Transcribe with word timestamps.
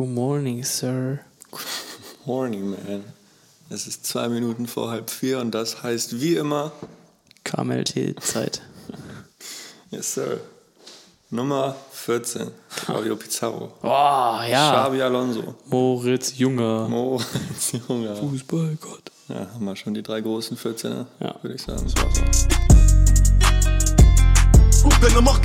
Good 0.00 0.08
morning, 0.14 0.64
Sir. 0.64 1.20
Morning, 2.24 2.70
man. 2.70 3.04
Es 3.68 3.86
ist 3.86 4.06
zwei 4.06 4.30
Minuten 4.30 4.66
vor 4.66 4.90
halb 4.90 5.10
vier 5.10 5.40
und 5.40 5.50
das 5.50 5.82
heißt 5.82 6.22
wie 6.22 6.36
immer, 6.36 6.72
KMLT-Zeit. 7.44 8.62
yes, 9.90 10.14
sir. 10.14 10.40
Nummer 11.28 11.76
14, 11.92 12.50
Claudio 12.86 13.14
Pizarro. 13.14 13.74
Oh, 13.82 13.86
ja. 14.48 14.84
Xabi 14.84 15.02
Alonso. 15.02 15.54
Moritz 15.66 16.32
Junger. 16.38 16.88
Moritz 16.88 17.72
Junge. 17.86 18.16
Fußballgott. 18.16 19.12
Ja, 19.28 19.48
haben 19.52 19.66
wir 19.66 19.76
schon 19.76 19.92
die 19.92 20.02
drei 20.02 20.22
großen 20.22 20.56
14er, 20.56 21.04
Ja. 21.20 21.34
würde 21.42 21.56
ich 21.56 21.60
sagen. 21.62 21.86
Guck, 24.82 24.98
deine 25.02 25.20
Macht 25.20 25.42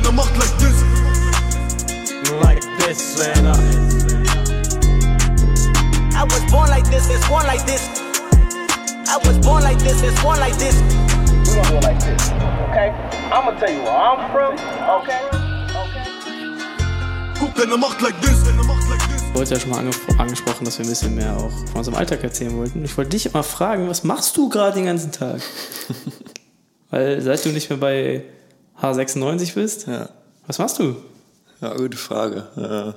deine 0.00 0.12
Macht 0.12 0.36
like 0.36 0.58
this. 0.58 0.82
Like 2.42 2.62
this. 2.78 3.18
man. 3.18 3.46
I 6.14 6.24
was 6.24 6.44
born 6.50 6.68
like 6.70 6.84
this, 6.90 7.08
it's 7.08 7.26
born 7.28 7.46
like 7.46 7.64
this. 7.66 7.88
I 9.08 9.18
was 9.24 9.38
born 9.38 9.62
like 9.62 9.78
this, 9.78 10.02
it's 10.02 10.20
born 10.22 10.38
like 10.38 10.56
this. 10.58 10.76
We 10.80 11.54
gonna 11.54 11.68
do 11.68 11.76
it 11.76 11.84
like 11.84 12.00
this, 12.00 12.30
okay? 12.68 12.92
I'm 13.32 13.44
gonna 13.44 13.58
tell 13.58 13.72
you 13.72 13.82
where 13.82 13.96
I'm 13.96 14.30
from, 14.32 14.54
okay? 15.00 15.20
Guck, 17.40 17.54
deine 17.54 17.76
Macht 17.76 18.02
like 18.02 18.20
this, 18.20 18.44
deine 18.44 18.64
Macht 18.64 18.88
like 18.90 19.00
this. 19.08 19.22
Du 19.32 19.40
hast 19.40 19.50
ja 19.50 19.60
schon 19.60 19.70
mal 19.70 19.78
ange 19.78 19.90
angesprochen, 20.18 20.64
dass 20.64 20.78
wir 20.78 20.84
ein 20.84 20.88
bisschen 20.88 21.14
mehr 21.14 21.36
auch 21.36 21.50
von 21.50 21.78
unserem 21.78 21.96
Alltag 21.96 22.22
erzählen 22.22 22.56
wollten. 22.56 22.84
Ich 22.84 22.96
wollte 22.96 23.10
dich 23.10 23.32
mal 23.32 23.42
fragen, 23.42 23.88
was 23.88 24.04
machst 24.04 24.36
du 24.36 24.48
gerade 24.48 24.74
den 24.74 24.86
ganzen 24.86 25.12
Tag? 25.12 25.40
Weil 26.90 27.20
seit 27.20 27.44
du 27.44 27.50
nicht 27.50 27.68
mehr 27.68 27.78
bei 27.78 28.24
H96 28.80 29.54
bist, 29.54 29.86
Ja, 29.86 30.08
was 30.46 30.58
machst 30.58 30.78
du? 30.78 30.96
ja 31.60 31.74
gute 31.74 31.96
Frage. 31.96 32.46
Ja. 32.56 32.94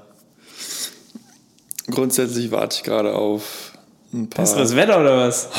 Grundsätzlich 1.88 2.52
warte 2.52 2.78
ich 2.78 2.84
gerade 2.84 3.16
auf 3.16 3.74
ein 4.14 4.30
paar, 4.30 4.44
Besseres 4.44 4.76
Wetter 4.76 5.00
oder 5.00 5.18
was? 5.18 5.50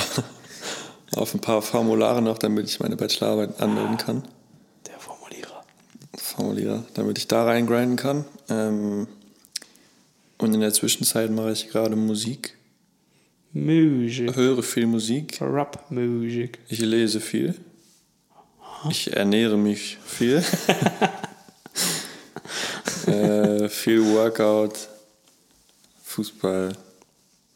auf 1.16 1.34
ein 1.34 1.40
paar 1.40 1.62
Formulare 1.62 2.22
noch, 2.22 2.38
damit 2.38 2.66
ich 2.68 2.78
meine 2.80 2.96
Bachelorarbeit 2.96 3.60
anmelden 3.60 3.96
kann. 3.96 4.22
Der 4.86 4.98
Formulierer. 4.98 5.64
Formulierer, 6.16 6.84
damit 6.94 7.18
ich 7.18 7.26
da 7.26 7.44
reingrinden 7.44 7.96
kann. 7.96 8.24
Ähm, 8.48 9.08
und 10.38 10.54
in 10.54 10.60
der 10.60 10.72
Zwischenzeit 10.72 11.30
mache 11.30 11.52
ich 11.52 11.68
gerade 11.68 11.96
Musik, 11.96 12.56
Musik. 13.52 14.34
höre 14.36 14.62
viel 14.62 14.86
Musik, 14.86 15.38
Rap-Musik. 15.40 16.58
ich 16.68 16.78
lese 16.80 17.20
viel, 17.20 17.54
ich 18.88 19.12
ernähre 19.12 19.56
mich 19.56 19.98
viel, 20.04 20.42
äh, 23.06 23.68
viel 23.68 24.04
Workout, 24.14 24.88
Fußball, 26.04 26.72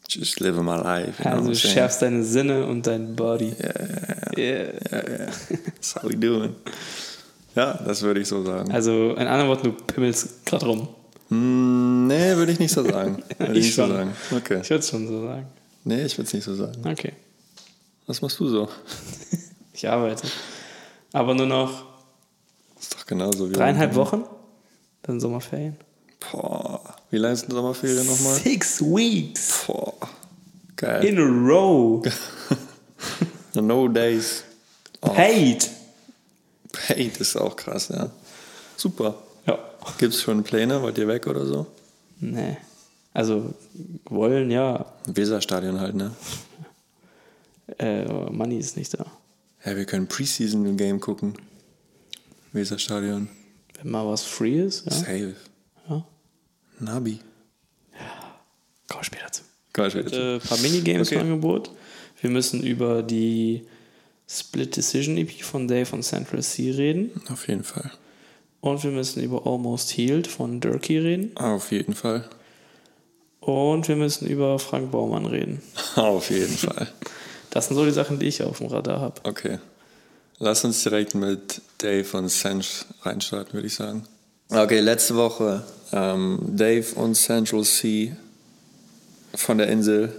just 0.07 0.39
living 0.39 0.63
my 0.63 0.77
life. 0.77 1.23
You 1.23 1.29
Also 1.29 1.49
du 1.49 1.55
schärfst 1.55 2.01
deine 2.01 2.23
Sinne 2.23 2.65
und 2.65 2.85
dein 2.85 3.15
Body. 3.15 3.53
Yeah. 4.37 4.73
That's 4.89 5.95
how 5.95 6.03
we 6.03 6.15
doing. 6.15 6.55
Ja, 7.55 7.73
das 7.85 8.01
würde 8.01 8.19
ich 8.19 8.27
so 8.27 8.43
sagen. 8.43 8.71
Also 8.71 9.11
in 9.11 9.27
anderen 9.27 9.47
Worten, 9.47 9.63
du 9.63 9.71
pimmelst 9.71 10.45
gerade 10.45 10.65
rum. 10.65 10.87
Hm, 11.29 12.07
nee, 12.07 12.35
würde 12.35 12.51
ich 12.51 12.59
nicht 12.59 12.73
so 12.73 12.83
sagen. 12.83 13.23
Würde 13.39 13.53
Ich 13.53 13.65
nicht 13.65 13.75
so 13.75 13.87
sagen. 13.87 14.13
Okay. 14.31 14.59
Ich 14.61 14.69
würde 14.69 14.81
es 14.81 14.89
schon 14.89 15.07
so 15.07 15.25
sagen. 15.25 15.47
Nee, 15.83 16.03
ich 16.05 16.15
würde 16.17 16.27
es 16.27 16.33
nicht 16.33 16.43
so 16.43 16.53
sagen. 16.53 16.75
Okay. 16.85 17.13
Was 18.05 18.21
machst 18.21 18.39
du 18.39 18.47
so? 18.47 18.69
Ich 19.73 19.89
arbeite. 19.89 20.25
Aber 21.15 21.33
nur 21.33 21.45
noch 21.45 21.85
ist 22.77 22.93
doch 22.93 23.05
genauso 23.05 23.49
wie 23.49 23.53
dreieinhalb 23.53 23.95
Wochen. 23.95 24.25
Dann 25.03 25.21
Sommerferien. 25.21 25.77
Boah. 26.19 26.81
Wie 27.09 27.17
lange 27.17 27.37
sind 27.37 27.53
Sommerferien 27.53 28.05
nochmal? 28.05 28.35
Six 28.35 28.81
weeks 28.81 29.63
Boah. 29.65 29.93
Geil. 30.75 31.05
in 31.05 31.17
a 31.17 31.53
row. 31.53 32.05
no 33.53 33.87
days. 33.87 34.43
Paid. 34.99 35.69
Paid 36.73 37.15
ist 37.15 37.37
auch 37.37 37.55
krass, 37.55 37.87
ja. 37.87 38.09
Super. 38.75 39.15
Ja. 39.47 39.57
Gibt's 39.97 40.21
schon 40.21 40.43
Pläne? 40.43 40.81
Wollt 40.81 40.97
ihr 40.97 41.07
weg 41.07 41.27
oder 41.27 41.45
so? 41.45 41.65
Nee. 42.19 42.57
Also 43.13 43.53
wollen, 44.09 44.51
ja. 44.51 44.85
Weserstadion 45.05 45.79
halt, 45.79 45.95
ne? 45.95 46.11
Äh, 47.79 48.03
Money 48.03 48.57
ist 48.57 48.75
nicht 48.75 48.93
da. 48.99 49.05
Ja, 49.65 49.75
wir 49.75 49.85
können 49.85 50.07
Preseason-Game 50.07 50.99
gucken. 50.99 51.33
Weserstadion. 52.53 53.29
Wenn 53.81 53.91
mal 53.91 54.07
was 54.07 54.23
free 54.23 54.61
ist, 54.61 54.85
ja. 54.85 54.91
Safe. 54.91 55.35
ja. 55.89 56.05
Nabi. 56.79 57.19
Kommen 58.87 58.99
wir 59.01 59.03
später 59.03 59.31
zu. 59.31 59.41
Geil, 59.73 59.91
später. 59.91 60.13
Äh, 60.13 60.35
ein 60.35 60.41
paar 60.41 60.57
Minigames 60.59 61.07
Okay. 61.09 61.15
im 61.15 61.21
Angebot. 61.21 61.71
Wir 62.21 62.29
müssen 62.29 62.63
über 62.63 63.03
die 63.03 63.65
Split 64.27 64.75
Decision 64.77 65.17
EP 65.17 65.41
von 65.43 65.67
Dave 65.67 65.85
von 65.85 66.01
Central 66.01 66.41
C 66.43 66.71
reden. 66.71 67.11
Auf 67.29 67.47
jeden 67.47 67.63
Fall. 67.63 67.91
Und 68.61 68.83
wir 68.83 68.91
müssen 68.91 69.21
über 69.21 69.45
Almost 69.45 69.95
Healed 69.97 70.27
von 70.27 70.59
Durkee 70.59 70.99
reden. 70.99 71.35
Auf 71.37 71.71
jeden 71.71 71.93
Fall. 71.93 72.27
Und 73.41 73.87
wir 73.87 73.95
müssen 73.95 74.27
über 74.27 74.57
Frank 74.57 74.89
Baumann 74.91 75.27
reden. 75.27 75.61
Auf 75.95 76.31
jeden 76.31 76.55
Fall. 76.57 76.91
Das 77.55 77.67
sind 77.67 77.77
so 77.77 77.85
die 77.85 77.91
Sachen, 77.91 78.19
die 78.19 78.25
ich 78.25 78.43
auf 78.43 78.57
dem 78.57 78.67
Radar 78.67 78.99
habe. 78.99 79.21
Okay. 79.23 79.59
Lass 80.39 80.65
uns 80.65 80.83
direkt 80.83 81.15
mit 81.15 81.61
Dave 81.77 82.17
und 82.17 82.27
Sench 82.27 82.83
reinstarten, 83.03 83.53
würde 83.53 83.67
ich 83.67 83.75
sagen. 83.75 84.03
Okay, 84.49 84.81
letzte 84.81 85.15
Woche 85.15 85.63
ähm, 85.93 86.37
Dave 86.41 86.85
und 86.95 87.15
Central 87.15 87.63
C 87.63 88.13
von 89.33 89.57
der 89.57 89.69
Insel 89.69 90.11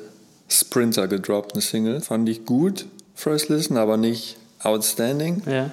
Sprinter 0.49 1.09
gedroppt, 1.09 1.53
eine 1.53 1.61
Single. 1.61 2.01
Fand 2.01 2.27
ich 2.31 2.47
gut, 2.47 2.87
First 3.15 3.51
Listen, 3.51 3.77
aber 3.77 3.99
nicht 3.99 4.39
outstanding. 4.61 5.43
Ja. 5.45 5.71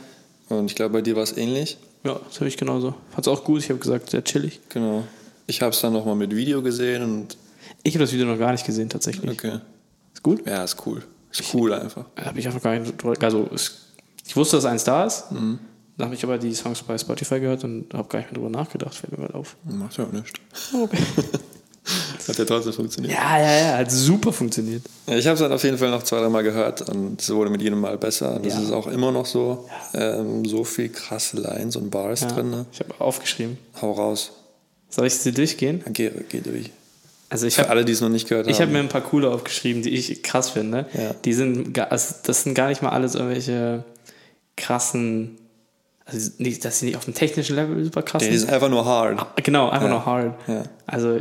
Und 0.50 0.66
ich 0.66 0.76
glaube, 0.76 0.92
bei 0.96 1.02
dir 1.02 1.16
war 1.16 1.24
es 1.24 1.38
ähnlich. 1.38 1.78
Ja, 2.04 2.20
das 2.28 2.42
habe 2.42 2.50
ich 2.50 2.58
genauso. 2.58 2.94
Fand's 3.12 3.30
auch 3.30 3.46
gut. 3.46 3.62
Ich 3.62 3.70
habe 3.70 3.80
gesagt, 3.80 4.10
sehr 4.10 4.26
chillig. 4.26 4.60
Genau. 4.68 5.06
Ich 5.48 5.62
habe 5.62 5.72
es 5.72 5.80
dann 5.80 5.94
nochmal 5.94 6.16
mit 6.16 6.36
Video 6.36 6.62
gesehen 6.62 7.04
und 7.04 7.38
Ich 7.84 7.96
habe 7.96 8.04
das 8.04 8.12
Video 8.12 8.26
noch 8.26 8.38
gar 8.38 8.52
nicht 8.52 8.66
gesehen, 8.66 8.90
tatsächlich. 8.90 9.32
okay. 9.32 9.62
Ist 10.14 10.24
gut? 10.24 10.46
Ja, 10.46 10.66
ist 10.66 10.86
cool. 10.86 11.02
Ist 11.34 11.54
cool 11.54 11.74
einfach. 11.74 12.06
Habe 12.24 12.40
ich 12.40 12.46
einfach 12.48 12.62
gar 12.62 12.78
nicht. 12.78 12.94
Also, 13.24 13.50
es, 13.54 13.72
ich 14.26 14.36
wusste, 14.36 14.58
dass 14.58 14.66
eins 14.66 14.84
da 14.84 15.06
ist. 15.06 15.32
Mhm. 15.32 15.60
Dann 15.98 16.06
habe 16.06 16.16
ich 16.16 16.24
aber 16.24 16.38
die 16.38 16.54
Songs 16.56 16.82
bei 16.84 16.98
Spotify 16.98 17.40
gehört 17.40 17.64
und 17.64 17.94
habe 17.94 18.08
gar 18.08 18.20
nicht 18.20 18.32
mehr 18.32 18.40
drüber 18.42 18.50
nachgedacht. 18.50 18.96
Fällt 18.96 19.12
mir 19.12 19.20
gerade 19.20 19.36
auf. 19.36 19.56
Macht 19.64 19.98
ja 19.98 20.06
auch 20.06 20.12
nichts. 20.12 20.32
Okay. 20.74 20.98
Hat 22.28 22.38
ja 22.38 22.46
trotzdem 22.46 22.72
funktioniert. 22.72 23.14
ja, 23.14 23.38
ja, 23.40 23.58
ja. 23.72 23.78
Hat 23.80 23.92
super 23.92 24.32
funktioniert. 24.32 24.84
Ja, 25.06 25.18
Ich 25.18 25.26
habe 25.28 25.34
es 25.34 25.40
dann 25.42 25.52
auf 25.52 25.64
jeden 25.66 25.78
Fall 25.78 25.92
noch 25.92 26.02
zwei, 26.04 26.20
drei 26.22 26.30
Mal 26.30 26.42
gehört 26.42 26.82
und 26.90 27.22
es 27.22 27.30
wurde 27.30 27.50
mit 27.50 27.62
jedem 27.62 27.82
Mal 27.82 27.98
besser. 27.98 28.36
Und 28.38 28.46
Ja. 28.46 28.58
ist 28.58 28.72
auch 28.72 28.88
immer 28.88 29.12
noch 29.12 29.26
so. 29.26 29.68
Ähm, 29.94 30.46
so 30.46 30.64
viel 30.64 30.88
krasse 30.90 31.38
Lines 31.38 31.76
und 31.76 31.90
Bars 31.90 32.22
Ja. 32.22 32.28
drin. 32.30 32.50
Ne? 32.52 32.66
Ich 32.72 32.80
habe 32.80 32.94
aufgeschrieben. 33.00 33.58
Hau 33.82 33.92
raus. 33.92 34.32
Soll 34.90 35.08
ich 35.08 35.16
sie 35.16 35.34
durchgehen? 35.34 35.82
Ja, 35.86 35.92
Geh, 35.92 36.12
geh 36.30 36.40
durch. 36.40 36.72
Also 37.34 37.48
ich 37.48 37.56
Für 37.56 37.62
habe 37.62 37.72
alle, 37.72 37.84
die 37.84 37.92
es 37.94 38.00
noch 38.00 38.10
nicht 38.10 38.30
gehört 38.30 38.46
ich 38.46 38.58
habe 38.58 38.66
haben. 38.68 38.74
mir 38.74 38.80
ein 38.80 38.90
paar 38.90 39.02
coole 39.02 39.32
aufgeschrieben, 39.32 39.82
die 39.82 39.90
ich 39.90 40.22
krass 40.22 40.52
finde. 40.52 40.86
Ja. 40.94 41.16
Die 41.26 41.34
sind, 41.34 41.80
also 41.80 42.14
das 42.24 42.44
sind 42.44 42.54
gar 42.54 42.68
nicht 42.70 42.84
mal 42.84 42.90
alles 42.92 43.16
irgendwelche 43.16 43.84
krassen, 44.56 45.38
also 46.06 46.30
nicht, 46.38 46.64
dass 46.64 46.80
sie 46.80 46.86
nicht 46.86 46.96
auf 46.98 47.06
dem 47.06 47.16
technischen 47.16 47.56
Level 47.56 47.84
super 47.84 48.04
krass 48.04 48.22
Die 48.24 48.38
sind 48.38 48.52
einfach 48.52 48.70
nur 48.70 48.86
hard. 48.86 49.26
Genau, 49.44 49.70
einfach 49.70 49.88
Ja. 49.88 49.94
nur 49.94 50.06
hard. 50.06 50.36
Ja. 50.48 50.64
Also 50.86 51.18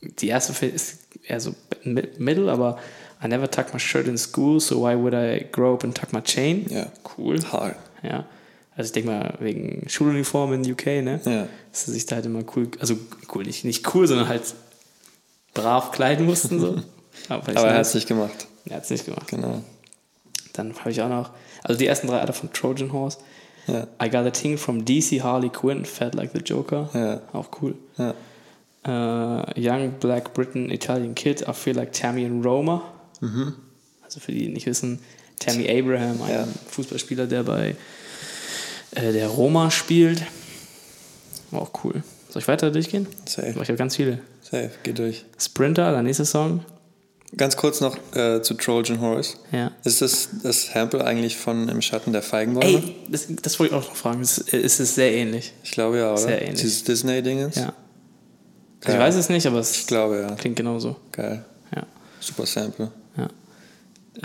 die 0.00 0.28
erste 0.28 0.64
ist 0.66 0.98
eher 1.26 1.40
so 1.40 1.54
mi- 1.84 2.08
middle, 2.18 2.50
aber 2.50 2.78
I 3.22 3.28
never 3.28 3.50
tuck 3.50 3.74
my 3.74 3.78
shirt 3.80 4.06
in 4.08 4.16
school, 4.16 4.60
so 4.60 4.80
why 4.82 4.96
would 4.96 5.12
I 5.12 5.44
grow 5.52 5.74
up 5.74 5.84
and 5.84 5.94
tuck 5.94 6.12
my 6.14 6.22
chain? 6.22 6.64
Ja. 6.70 6.86
Cool. 7.18 7.38
Hard. 7.52 7.76
Ja. 8.02 8.24
Also 8.76 8.88
ich 8.88 8.92
denke 8.92 9.10
mal, 9.10 9.34
wegen 9.40 9.84
Schuluniform 9.90 10.54
in 10.54 10.72
UK, 10.72 11.02
ne? 11.02 11.20
Ja. 11.26 11.46
Dass 11.70 11.84
sie 11.84 11.92
sich 11.92 12.06
da 12.06 12.16
halt 12.16 12.24
immer 12.24 12.44
cool, 12.56 12.68
also 12.80 12.96
cool, 13.34 13.42
nicht, 13.44 13.66
nicht 13.66 13.94
cool, 13.94 14.06
sondern 14.06 14.26
halt 14.28 14.42
brav 15.54 15.92
kleiden 15.92 16.26
mussten 16.26 16.60
so. 16.60 16.76
Aber, 17.28 17.48
Aber 17.48 17.68
er 17.68 17.74
hat 17.74 17.82
es 17.82 17.94
nicht 17.94 18.08
gemacht. 18.08 18.46
Er 18.66 18.76
hat's 18.76 18.90
nicht 18.90 19.04
gemacht. 19.04 19.28
Genau. 19.28 19.62
Dann 20.52 20.74
habe 20.78 20.90
ich 20.90 21.00
auch 21.02 21.08
noch, 21.08 21.30
also 21.62 21.78
die 21.78 21.86
ersten 21.86 22.06
drei 22.06 22.20
alle 22.20 22.32
von 22.32 22.52
Trojan 22.52 22.92
Horse. 22.92 23.18
Ja. 23.66 23.86
I 24.02 24.08
got 24.08 24.26
a 24.26 24.30
thing 24.30 24.56
from 24.58 24.84
DC 24.84 25.22
Harley 25.22 25.48
Quinn, 25.48 25.84
felt 25.84 26.14
like 26.14 26.30
the 26.32 26.40
Joker. 26.40 26.88
Ja. 26.94 27.20
Auch 27.32 27.48
cool. 27.60 27.74
Ja. 27.98 28.14
Äh, 28.82 29.60
Young 29.60 29.92
Black 30.00 30.32
Britain 30.34 30.70
Italian 30.70 31.14
Kid, 31.14 31.42
I 31.46 31.52
feel 31.52 31.76
like 31.76 31.92
Tammy 31.92 32.24
and 32.24 32.44
Roma. 32.44 32.82
Also 34.02 34.20
für 34.20 34.32
die, 34.32 34.46
die 34.46 34.48
nicht 34.48 34.66
wissen, 34.66 35.00
Tammy 35.38 35.68
Abraham, 35.68 36.22
ein 36.22 36.30
Ja. 36.30 36.48
Fußballspieler, 36.68 37.26
der 37.26 37.42
bei 37.42 37.76
äh, 38.92 39.12
der 39.12 39.28
Roma 39.28 39.70
spielt. 39.70 40.22
War 41.50 41.62
auch 41.62 41.84
cool. 41.84 42.02
Soll 42.30 42.42
ich 42.42 42.48
weiter 42.48 42.70
durchgehen? 42.70 43.06
Safe. 43.26 43.50
Aber 43.50 43.62
ich 43.62 43.68
habe 43.68 43.76
ganz 43.78 43.96
viele. 43.96 44.20
Safe. 44.42 44.70
Geh 44.82 44.92
durch. 44.92 45.24
Sprinter, 45.38 45.90
der 45.92 46.02
nächste 46.02 46.24
Song. 46.24 46.64
Ganz 47.36 47.56
kurz 47.56 47.80
noch 47.80 47.96
äh, 48.16 48.42
zu 48.42 48.54
Trojan 48.54 49.00
Horse. 49.00 49.36
Ja. 49.52 49.70
Ist 49.84 50.02
das 50.02 50.28
das 50.42 50.66
Sample 50.72 51.04
eigentlich 51.04 51.36
von 51.36 51.68
Im 51.68 51.80
Schatten 51.80 52.12
der 52.12 52.22
Feigenbäume? 52.22 52.66
Ey, 52.66 52.96
das, 53.08 53.26
das 53.42 53.58
wollte 53.60 53.74
ich 53.74 53.80
auch 53.80 53.88
noch 53.88 53.94
fragen. 53.94 54.20
Es 54.20 54.38
ist, 54.38 54.52
es 54.52 54.80
ist 54.80 54.94
sehr 54.96 55.12
ähnlich. 55.12 55.52
Ich 55.62 55.70
glaube 55.70 55.98
ja, 55.98 56.08
oder? 56.10 56.18
Sehr 56.18 56.42
ähnlich. 56.42 56.60
Dieses 56.60 56.82
Disney-Dingens? 56.82 57.54
Ja. 57.56 57.72
Geil. 58.80 58.94
Ich 58.94 59.00
weiß 59.00 59.14
es 59.14 59.28
nicht, 59.28 59.46
aber 59.46 59.58
es 59.60 59.76
Ich 59.76 59.86
glaube 59.86 60.20
ja. 60.20 60.34
klingt 60.34 60.56
genauso. 60.56 60.96
Geil. 61.12 61.44
Ja. 61.74 61.84
Super 62.18 62.46
Sample. 62.46 62.90
ja. 63.16 63.28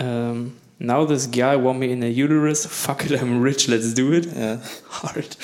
Ähm, 0.00 0.54
now 0.78 1.06
this 1.06 1.30
guy 1.30 1.56
want 1.62 1.78
me 1.78 1.86
in 1.86 2.02
a 2.02 2.08
uterus. 2.08 2.66
Fuck 2.66 3.04
it, 3.08 3.12
I'm 3.12 3.40
rich, 3.40 3.68
let's 3.68 3.94
do 3.94 4.12
it. 4.12 4.26
Ja. 4.36 4.60
Hard. 4.90 5.36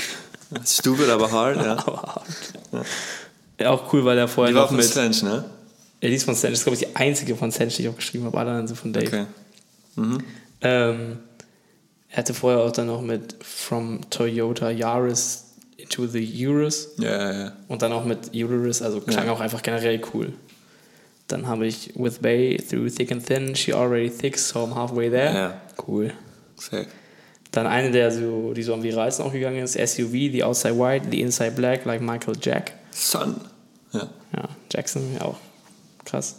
Stupid, 0.64 1.08
aber 1.08 1.30
hard, 1.30 1.56
ja. 1.56 1.72
Aber 1.86 2.02
hart. 2.02 2.86
Ja, 3.60 3.70
auch 3.70 3.92
cool, 3.92 4.04
weil 4.04 4.18
er 4.18 4.28
vorher 4.28 4.52
Die 4.52 4.56
war 4.56 4.62
noch 4.62 4.68
von 4.68 4.76
mit. 4.78 4.86
Stench, 4.86 5.22
ne? 5.22 5.44
Ja, 6.00 6.08
die 6.08 6.14
ist 6.14 6.24
von 6.24 6.34
Stench. 6.34 6.52
Das 6.52 6.60
ist, 6.60 6.64
glaube 6.64 6.76
ich, 6.80 6.86
die 6.88 6.96
einzige 6.96 7.36
von 7.36 7.52
Stench, 7.52 7.76
die 7.76 7.82
ich 7.82 7.88
auch 7.88 7.96
geschrieben 7.96 8.24
habe. 8.24 8.38
Alle 8.38 8.50
anderen 8.50 8.66
sind 8.68 8.76
von 8.78 8.92
Dave. 8.92 9.06
Okay. 9.06 9.26
Ähm, 10.62 11.18
er 12.08 12.16
hatte 12.16 12.34
vorher 12.34 12.60
auch 12.60 12.72
dann 12.72 12.86
noch 12.86 13.02
mit 13.02 13.36
From 13.42 14.00
Toyota 14.10 14.70
Yaris 14.70 15.44
into 15.76 16.06
the 16.06 16.46
Urus 16.46 16.90
Ja, 16.98 17.10
ja, 17.10 17.32
ja. 17.44 17.52
und 17.68 17.82
dann 17.82 17.92
auch 17.92 18.04
mit 18.04 18.34
Uterus, 18.34 18.80
also 18.82 19.00
klang 19.00 19.26
Ja. 19.26 19.32
auch 19.32 19.40
einfach 19.40 19.62
generell 19.62 20.00
cool. 20.14 20.32
Dann 21.28 21.46
habe 21.46 21.66
ich 21.66 21.92
With 21.96 22.18
Bay, 22.20 22.56
Through 22.58 22.90
Thick 22.90 23.10
and 23.12 23.24
Thin, 23.26 23.54
She 23.56 23.72
Already 23.72 24.10
Thick, 24.10 24.38
So 24.38 24.60
I'm 24.64 24.74
Halfway 24.74 25.10
There. 25.10 25.34
Ja. 25.34 25.60
Cool. 25.86 26.12
Safe. 26.56 26.86
Dann 27.52 27.66
eine, 27.66 27.90
der 27.90 28.10
so, 28.10 28.54
die 28.54 28.62
so 28.62 28.74
am 28.74 28.82
viralsten 28.82 29.24
auch 29.24 29.32
gegangen 29.32 29.62
ist, 29.62 29.74
SUV, 29.74 30.12
The 30.12 30.42
Outside 30.42 30.78
White, 30.78 31.06
The 31.10 31.20
Inside 31.20 31.52
Black, 31.52 31.84
like 31.84 32.00
Michael 32.00 32.34
Jack. 32.40 32.72
Sun. 32.90 33.36
Ja. 33.92 34.08
Ja, 34.34 34.48
Jackson, 34.72 35.02
ja 35.14 35.26
auch 35.26 35.36
krass. 36.04 36.36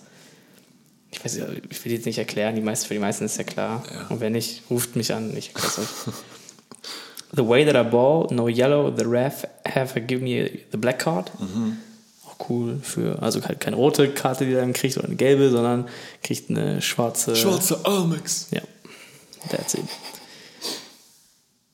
Ich 1.12 1.24
weiß 1.24 1.36
nicht, 1.36 1.48
ich 1.70 1.86
will 1.86 1.92
jetzt 1.92 2.08
nicht 2.08 2.18
erklären, 2.18 2.56
die 2.56 2.62
meisten, 2.62 2.88
für 2.88 2.96
die 2.96 3.00
meisten 3.00 3.26
ist 3.26 3.38
ja 3.38 3.44
klar. 3.44 3.84
Ja. 3.94 4.08
Und 4.10 4.20
wenn 4.20 4.34
nicht, 4.34 4.64
ruft 4.70 4.96
mich 4.96 5.14
an, 5.14 5.36
ich 5.38 5.50
erkläre 5.50 5.82
euch. 5.82 5.88
the 7.34 7.44
way 7.44 7.64
that 7.66 7.76
I 7.76 7.84
ball, 7.84 8.28
no 8.32 8.48
yellow, 8.48 8.90
the 8.90 9.06
ref 9.06 9.46
have 9.66 10.00
given 10.08 10.24
me 10.24 10.62
the 10.72 10.78
black 10.78 11.00
card. 11.00 11.32
Auch 12.26 12.50
cool 12.50 12.80
für, 12.82 13.22
also 13.22 13.44
halt 13.44 13.60
keine 13.60 13.76
rote 13.76 14.10
Karte, 14.10 14.46
die 14.46 14.54
er 14.54 14.62
dann 14.62 14.74
kriegt 14.74 14.98
oder 14.98 15.08
eine 15.08 15.16
gelbe, 15.16 15.52
sondern 15.52 15.88
kriegt 16.24 16.50
eine 16.50 16.82
schwarze. 16.82 17.36
Schwarze 17.36 17.86
Amex. 17.86 18.48
Ja, 18.52 18.62
that's 19.50 19.76
it. 19.76 19.86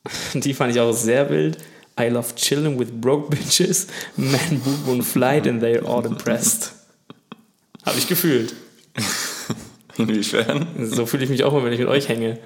Die 0.34 0.54
fand 0.54 0.74
ich 0.74 0.80
auch 0.80 0.94
sehr 0.94 1.30
wild. 1.30 1.58
I 2.00 2.08
love 2.08 2.36
chilling 2.36 2.80
with 2.80 2.92
broke 3.02 3.30
bitches. 3.30 3.88
Man 4.16 4.60
boob 4.64 4.88
on 4.88 5.02
flight 5.02 5.46
and 5.48 5.62
they're 5.62 5.86
all 5.86 6.06
impressed. 6.06 6.72
Habe 7.86 7.98
ich 7.98 8.08
gefühlt. 8.08 8.54
Inwiefern? 9.98 10.68
So 10.92 11.06
fühle 11.06 11.26
ich 11.26 11.30
mich 11.30 11.44
auch 11.44 11.52
mal, 11.52 11.64
wenn 11.64 11.74
ich 11.74 11.80
mit 11.80 11.90
euch 11.90 12.08
hänge. 12.08 12.40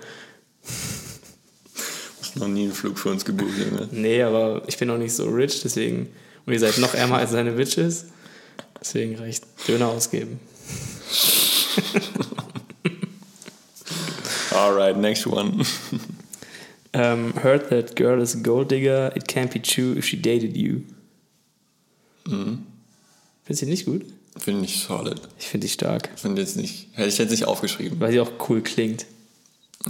Hast 2.20 2.36
noch 2.38 2.48
nie 2.48 2.64
einen 2.64 2.74
Flug 2.74 2.98
für 2.98 3.10
uns 3.10 3.26
gebucht, 3.26 3.54
Junge. 3.60 3.88
Nee, 3.92 4.24
aber 4.24 4.64
ich 4.68 4.78
bin 4.78 4.88
noch 4.88 4.98
nicht 4.98 5.14
so 5.14 5.30
rich, 5.30 5.62
deswegen. 5.62 6.10
Und 6.46 6.54
ihr 6.54 6.60
seid 6.60 6.80
noch 6.80 6.96
ärmer 6.96 7.18
als 7.18 7.32
seine 7.32 7.52
Bitches. 7.52 8.06
Deswegen 8.80 9.16
reicht 9.18 9.46
Döner 9.68 9.90
ausgeben. 9.90 10.40
Alright, 14.52 14.98
next 14.98 15.28
one. 15.28 15.64
Um, 16.96 17.34
heard 17.44 17.70
that 17.70 17.96
girl 17.96 18.22
is 18.22 18.36
a 18.36 18.40
gold 18.40 18.70
digger. 18.70 19.12
It 19.16 19.28
can't 19.28 19.52
be 19.52 19.60
true 19.62 19.98
if 19.98 20.06
she 20.06 20.16
dated 20.22 20.56
you. 20.56 20.82
Findest 22.26 23.62
du 23.62 23.66
die 23.66 23.72
nicht 23.72 23.86
gut? 23.86 24.06
Finde 24.38 24.66
ich 24.66 24.80
solid. 24.84 25.20
Ich 25.40 25.48
finde 25.48 25.68
die 25.68 25.74
stark, 25.74 26.10
Finde 26.16 26.42
jetzt 26.42 26.56
nicht, 26.56 26.88
hätte 26.94 27.10
ich 27.10 27.18
jetzt 27.18 27.30
nicht 27.32 27.46
aufgeschrieben. 27.46 28.00
weil 28.00 28.12
sie 28.12 28.20
auch 28.20 28.32
cool 28.50 28.62
klingt. 28.62 29.06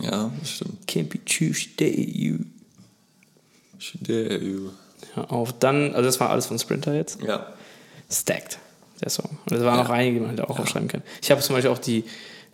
Ja, 0.01 0.31
das 0.39 0.51
stimmt. 0.51 0.85
Can't 0.89 1.03
be 1.09 1.23
true 1.23 1.49
if 1.49 1.57
she 1.57 1.69
dated 1.77 2.15
you. 2.15 2.39
Der, 4.01 4.41
Ja, 4.41 5.23
auf 5.27 5.53
dann, 5.59 5.91
also 5.93 6.03
das 6.03 6.19
war 6.19 6.29
alles 6.29 6.45
von 6.47 6.57
Sprinter 6.57 6.93
jetzt. 6.95 7.21
Ja. 7.21 7.53
Stacked, 8.09 8.57
der 9.01 9.09
Song. 9.09 9.37
Und 9.45 9.55
es 9.57 9.61
waren 9.63 9.77
Ja. 9.77 9.83
noch 9.83 9.89
einige, 9.89 10.15
die 10.15 10.19
man 10.21 10.29
hätte 10.31 10.49
auch 10.49 10.57
aufschreiben 10.59 10.87
können. 10.87 11.03
Ich 11.21 11.29
habe 11.31 11.41
zum 11.41 11.55
Beispiel 11.55 11.69
auch 11.71 11.77
die, 11.79 12.05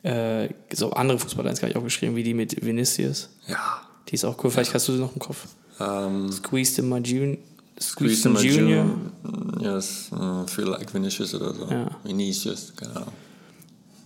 äh, 0.03 0.49
so 0.73 0.91
andere 0.91 1.19
Fußballlines 1.19 1.61
gar 1.61 1.67
nicht 1.67 1.77
aufgeschrieben, 1.77 2.15
wie 2.15 2.23
die 2.23 2.33
mit 2.33 2.65
Vinicius. 2.65 3.29
Ja. 3.47 3.81
Die 4.07 4.15
ist 4.15 4.25
auch 4.25 4.41
cool. 4.43 4.49
Vielleicht 4.51 4.73
hast 4.73 4.87
du 4.87 4.93
sie 4.93 4.99
noch 4.99 5.13
im 5.13 5.19
Kopf. 5.19 5.45
Ähm, 5.79 6.31
Squeezed 6.31 6.79
in 6.79 6.89
my 6.89 6.99
June. 6.99 7.37
Squeezed 7.79 8.21
Squeeze 8.23 8.27
in 8.27 8.33
my 8.33 8.41
Junior. 8.41 8.85
Junior. 9.23 9.75
Yes, 9.75 10.09
uh, 10.11 10.45
feel 10.47 10.65
like 10.65 10.93
Vinicius 10.93 11.33
oder 11.35 11.53
so. 11.53 11.65
Ja. 11.69 11.87
Vinicius, 12.03 12.73
Ahnung. 12.95 13.07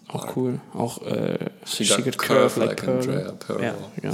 Auch 0.09 0.35
cool. 0.35 0.59
Auch 0.75 1.01
äh, 1.03 1.49
She 1.65 1.85
got 1.85 2.17
curve 2.17 2.59
like 2.59 2.87
Andrea 2.87 3.31
Pirlo. 3.31 3.61
Ja, 3.63 3.73
ja. 4.03 4.11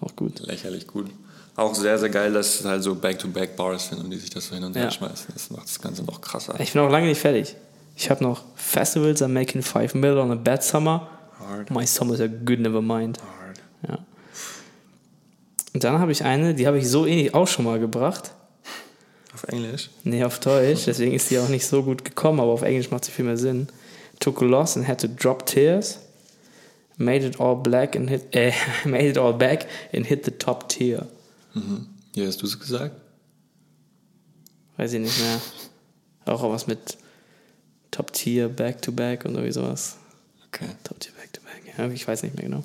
Auch 0.00 0.14
gut. 0.16 0.40
Lächerlich 0.46 0.86
gut. 0.86 1.10
Auch 1.56 1.74
sehr, 1.74 1.98
sehr 1.98 2.08
geil, 2.08 2.32
dass 2.32 2.60
es 2.60 2.64
halt 2.64 2.82
so 2.84 2.94
Back-to-Back-Bars 2.94 3.88
sind 3.88 3.98
und 3.98 4.10
die 4.10 4.16
sich 4.16 4.30
das 4.30 4.46
so 4.46 4.54
hin 4.54 4.62
und 4.64 4.76
her 4.76 4.84
Ja. 4.84 4.90
schmeißen. 4.92 5.26
Das 5.34 5.50
macht 5.50 5.64
das 5.64 5.80
Ganze 5.80 6.04
noch 6.04 6.20
krasser. 6.20 6.58
Ich 6.60 6.72
bin 6.72 6.80
auch 6.82 6.90
lange 6.90 7.08
nicht 7.08 7.20
fertig. 7.20 7.56
Ich 7.96 8.08
habe 8.10 8.22
noch 8.22 8.44
Festivals 8.54 9.20
are 9.22 9.30
making 9.30 9.60
5 9.60 9.94
mil 9.94 10.16
on 10.18 10.30
a 10.30 10.36
bad 10.36 10.62
summer. 10.62 11.08
Hard. 11.40 11.70
My 11.70 11.84
summers 11.84 12.20
are 12.20 12.28
good, 12.28 12.60
never 12.60 12.80
mind. 12.80 13.18
Hard. 13.18 13.37
Ja. 15.78 15.84
Und 15.84 15.84
dann 15.84 16.00
habe 16.00 16.12
ich 16.12 16.24
eine, 16.24 16.54
die 16.54 16.66
habe 16.66 16.78
ich 16.78 16.88
so 16.88 17.06
ähnlich 17.06 17.34
auch 17.34 17.46
schon 17.46 17.64
mal 17.64 17.78
gebracht. 17.78 18.32
Auf 19.34 19.44
Englisch? 19.44 19.90
Nee, 20.02 20.24
auf 20.24 20.40
Deutsch, 20.40 20.86
deswegen 20.86 21.12
ist 21.12 21.30
die 21.30 21.38
auch 21.38 21.48
nicht 21.48 21.66
so 21.66 21.82
gut 21.82 22.04
gekommen, 22.04 22.40
aber 22.40 22.50
auf 22.50 22.62
Englisch 22.62 22.90
macht 22.90 23.04
sie 23.04 23.12
viel 23.12 23.24
mehr 23.24 23.36
Sinn. 23.36 23.68
Took 24.18 24.42
a 24.42 24.44
loss 24.44 24.76
and 24.76 24.88
had 24.88 25.00
to 25.00 25.06
drop 25.06 25.46
tears. 25.46 26.00
Made 26.96 27.24
it 27.24 27.38
all 27.38 27.54
black 27.54 27.94
and 27.94 28.10
hit, 28.10 28.34
äh, 28.34 28.52
made 28.84 29.08
it 29.08 29.18
all 29.18 29.32
back 29.32 29.66
and 29.94 30.06
hit 30.06 30.24
the 30.24 30.32
top 30.32 30.68
tier. 30.68 31.06
Wie 32.14 32.26
hast 32.26 32.42
du 32.42 32.46
es 32.46 32.58
gesagt? 32.58 32.94
Weiß 34.76 34.92
ich 34.92 35.00
nicht 35.00 35.18
mehr. 35.20 35.40
Auch 36.24 36.42
was 36.50 36.66
mit 36.66 36.98
Top 37.90 38.12
Tier, 38.12 38.48
Back 38.48 38.82
to 38.82 38.92
Back 38.92 39.24
und 39.24 39.34
irgendwie 39.34 39.52
sowas. 39.52 39.96
Okay. 40.48 40.68
Top 40.84 41.00
Tier, 41.00 41.12
Back 41.14 41.32
to 41.32 41.40
Back. 41.42 41.74
Ja, 41.76 41.88
ich 41.88 42.06
weiß 42.06 42.22
nicht 42.22 42.34
mehr 42.34 42.44
genau. 42.44 42.64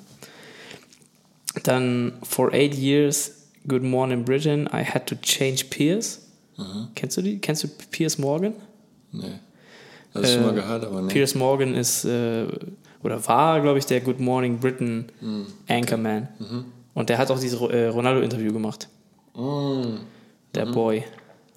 Dann, 1.64 2.12
for 2.22 2.52
eight 2.54 2.74
years, 2.74 3.32
Good 3.66 3.82
Morning 3.82 4.24
Britain, 4.24 4.68
I 4.72 4.84
had 4.84 5.06
to 5.08 5.16
change 5.16 5.64
peers. 5.70 6.20
Kennst 6.94 7.16
du 7.16 7.22
die? 7.22 7.38
Kennst 7.38 7.64
du 7.64 7.68
Piers 7.90 8.16
Morgan? 8.18 8.52
Nee. 9.10 9.24
Hast 10.14 10.24
du 10.24 10.28
schon 10.28 10.42
Äh, 10.42 10.46
mal 10.46 10.54
gehört, 10.54 10.84
aber 10.84 11.02
nee. 11.02 11.12
Piers 11.12 11.34
Morgan 11.34 11.74
ist, 11.74 12.04
äh, 12.04 12.46
oder 13.02 13.26
war, 13.26 13.60
glaube 13.60 13.78
ich, 13.80 13.86
der 13.86 14.00
Good 14.00 14.20
Morning 14.20 14.58
Britain 14.60 15.06
Hm. 15.20 15.46
Anchorman. 15.68 16.28
Und 16.94 17.08
der 17.08 17.18
hat 17.18 17.30
auch 17.32 17.40
dieses 17.40 17.60
äh, 17.60 17.86
Ronaldo-Interview 17.86 18.52
gemacht. 18.52 18.88
Mm. 19.34 19.96
Der 20.54 20.66
Boy. 20.66 21.02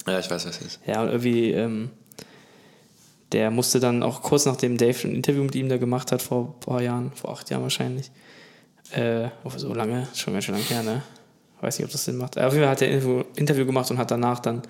Ja, 0.08 0.18
ich 0.20 0.26
weiß, 0.32 0.46
was 0.48 0.58
es 0.60 0.62
ist. 0.66 0.80
Ja, 0.88 1.04
und 1.04 1.10
irgendwie, 1.10 1.52
ähm, 1.52 1.90
der 3.34 3.52
musste 3.52 3.80
dann 3.80 4.02
auch 4.02 4.24
kurz 4.24 4.46
nachdem 4.48 4.78
Dave 4.78 5.08
ein 5.08 5.14
Interview 5.14 5.44
mit 5.44 5.54
ihm 5.54 5.70
da 5.70 5.78
gemacht 5.78 6.12
hat, 6.12 6.24
vor 6.24 6.56
ein 6.56 6.60
paar 6.60 6.82
Jahren, 6.82 7.12
vor 7.12 7.32
acht 7.34 7.50
Jahren 7.52 7.62
wahrscheinlich, 7.62 8.10
äh, 8.92 9.30
oh, 9.44 9.50
so 9.56 9.74
lange, 9.74 10.08
schon 10.16 10.34
ganz 10.34 10.46
schön 10.46 10.56
lange 10.56 10.66
her, 10.66 10.84
ne? 10.84 11.04
Weiß 11.62 11.78
nicht, 11.78 11.86
ob 11.86 11.92
das 11.92 12.06
Sinn 12.06 12.18
macht. 12.18 12.38
Auf 12.38 12.54
jeden 12.54 12.64
Fall 12.66 12.72
hat 12.72 12.82
er 12.82 12.90
ein 12.90 13.26
Interview, 13.36 13.66
gemacht 13.66 13.90
und 13.90 13.98
hat 13.98 14.12
danach 14.12 14.40
dann, 14.40 14.62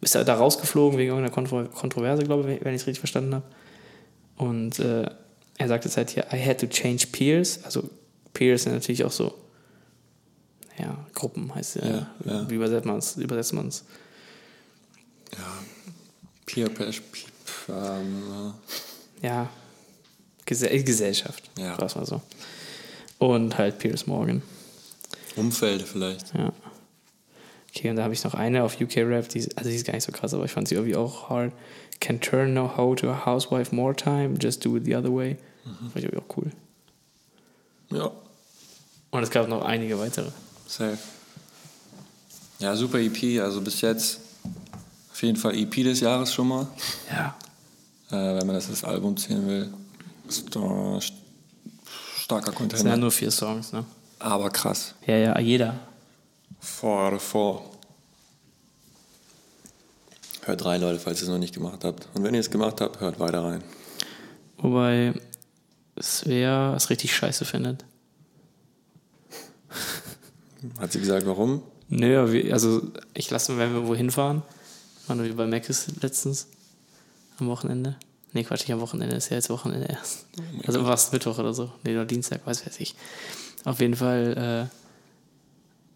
ist 0.00 0.14
er 0.14 0.24
da 0.24 0.34
rausgeflogen 0.34 0.98
wegen 0.98 1.10
irgendeiner 1.10 1.34
Kontro 1.34 1.64
Kontroverse, 1.64 2.22
glaube 2.24 2.52
ich, 2.52 2.64
wenn 2.64 2.74
ich 2.74 2.82
es 2.82 2.86
richtig 2.86 2.98
verstanden 3.00 3.34
habe. 3.36 3.44
Und 4.36 4.78
äh, 4.78 5.08
er 5.56 5.68
sagt 5.68 5.84
jetzt 5.84 5.96
halt 5.96 6.10
hier, 6.10 6.26
I 6.32 6.44
had 6.44 6.60
to 6.60 6.66
change 6.66 7.06
peers. 7.10 7.60
Also 7.64 7.88
Peers 8.34 8.64
sind 8.64 8.74
natürlich 8.74 9.04
auch 9.04 9.12
so, 9.12 9.32
ja, 10.78 11.06
Gruppen 11.14 11.54
heißt 11.54 11.76
ja. 11.76 11.86
Ja, 11.86 12.10
ja. 12.24 12.50
Wie 12.50 12.56
übersetzt 12.56 12.84
man 12.84 12.98
es? 12.98 13.16
Übersetzt 13.16 13.52
man 13.54 13.68
es? 13.68 13.84
Peer. 16.46 16.68
Peer, 16.68 16.92
ähm, 17.68 18.52
ja, 19.22 19.48
Gese 20.44 20.70
äh, 20.70 20.82
Gesellschaft, 20.82 21.50
Ja. 21.58 21.76
sagen 21.76 22.00
mal 22.00 22.06
so. 22.06 22.20
Und 23.18 23.56
halt 23.58 23.78
Piers 23.78 24.06
Morgan, 24.06 24.42
Umfeld 25.36 25.82
vielleicht. 25.82 26.34
ja. 26.34 26.52
Okay, 27.76 27.90
und 27.90 27.96
da 27.96 28.04
habe 28.04 28.14
ich 28.14 28.22
noch 28.22 28.34
eine 28.34 28.62
auf 28.62 28.80
UK 28.80 28.98
Rap, 28.98 29.28
die, 29.30 29.40
also 29.56 29.68
die 29.68 29.74
ist 29.76 29.84
gar 29.84 29.94
nicht 29.94 30.04
so 30.04 30.12
krass, 30.12 30.32
aber 30.32 30.44
ich 30.44 30.52
fand 30.52 30.68
sie 30.68 30.76
irgendwie 30.76 30.94
auch 30.94 31.28
hard. 31.28 31.52
Can 32.00 32.20
turn 32.20 32.54
no 32.54 32.76
hoe 32.76 32.94
to 32.94 33.10
a 33.10 33.26
housewife 33.26 33.74
more 33.74 33.94
time, 33.96 34.36
just 34.40 34.64
do 34.64 34.76
it 34.76 34.84
the 34.84 34.94
other 34.94 35.12
way. 35.12 35.36
Fand 35.64 35.96
ich 35.96 36.04
irgendwie 36.04 36.18
auch 36.18 36.36
cool. 36.36 36.50
Ja, 37.90 38.10
Und 39.10 39.22
es 39.24 39.30
gab 39.30 39.48
noch 39.48 39.62
einige 39.64 39.98
weitere. 39.98 40.30
safe. 40.68 40.98
Ja, 42.60 42.76
super 42.76 42.98
EP. 43.00 43.40
Also 43.40 43.60
bis 43.60 43.80
jetzt 43.80 44.20
auf 45.12 45.22
jeden 45.22 45.36
Fall 45.36 45.56
EP 45.56 45.72
des 45.82 46.00
Jahres 46.00 46.32
schon 46.32 46.48
mal. 46.48 46.66
Ja. 47.10 47.36
Äh, 48.10 48.38
wenn 48.38 48.46
man 48.46 48.54
das 48.54 48.68
als 48.68 48.84
Album 48.84 49.16
zählen 49.16 49.46
will. 49.48 49.74
Ist 50.28 50.54
doch 50.54 50.98
st- 51.00 51.12
starker 52.24 52.52
Das 52.68 52.80
sind 52.80 52.88
ja 52.88 52.96
nur 52.96 53.10
vier 53.10 53.30
Songs, 53.30 53.72
ne? 53.72 53.84
Aber 54.18 54.48
krass. 54.48 54.94
Ja, 55.06 55.16
ja, 55.16 55.38
jeder. 55.38 55.78
Four 56.58 57.08
out 57.08 57.12
of 57.14 57.22
four. 57.22 57.70
Hört 60.42 60.64
rein, 60.64 60.80
Leute, 60.80 60.98
falls 60.98 61.20
ihr 61.20 61.24
es 61.24 61.28
noch 61.28 61.38
nicht 61.38 61.54
gemacht 61.54 61.84
habt. 61.84 62.08
Und 62.14 62.24
wenn 62.24 62.32
ihr 62.34 62.40
es 62.40 62.50
gemacht 62.50 62.80
habt, 62.80 63.00
hört 63.00 63.20
weiter 63.20 63.44
rein. 63.44 63.62
Wobei, 64.58 65.12
Svea 66.00 66.74
es 66.74 66.88
richtig 66.88 67.14
scheiße 67.14 67.44
findet. 67.44 67.84
Hat 70.78 70.92
sie 70.92 71.00
gesagt, 71.00 71.26
warum? 71.26 71.62
Nö, 71.88 72.50
also 72.50 72.82
ich 73.12 73.30
lasse, 73.30 73.58
wenn 73.58 73.74
wir 73.74 73.86
wohin 73.86 74.10
fahren, 74.10 74.42
waren 75.06 75.22
wir 75.22 75.36
bei 75.36 75.46
Macis 75.46 75.88
letztens 76.00 76.46
am 77.38 77.48
Wochenende. 77.48 77.96
Nee, 78.34 78.42
Quatsch, 78.42 78.60
nicht 78.62 78.72
am 78.72 78.80
Wochenende, 78.80 79.16
ist 79.16 79.30
ja 79.30 79.36
jetzt 79.36 79.48
Wochenende 79.48 79.86
erst. 79.88 80.26
also 80.66 80.84
war 80.84 80.94
es 80.94 81.12
Mittwoch 81.12 81.38
oder 81.38 81.54
so. 81.54 81.70
Nee, 81.84 81.92
oder 81.94 82.04
Dienstag, 82.04 82.46
weiß 82.46 82.66
weiß 82.66 82.80
ich. 82.80 82.94
Auf 83.64 83.80
jeden 83.80 83.94
Fall 83.94 84.68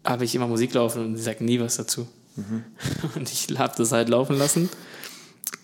äh, 0.05 0.09
habe 0.09 0.25
ich 0.25 0.33
immer 0.33 0.47
Musik 0.47 0.73
laufen 0.73 1.05
und 1.05 1.17
sie 1.17 1.23
sagt 1.23 1.41
nie 1.41 1.59
was 1.59 1.75
dazu. 1.77 2.07
Und 3.15 3.29
ich 3.29 3.47
habe 3.59 3.73
das 3.75 3.91
halt 3.91 4.07
laufen 4.07 4.37
lassen. 4.37 4.69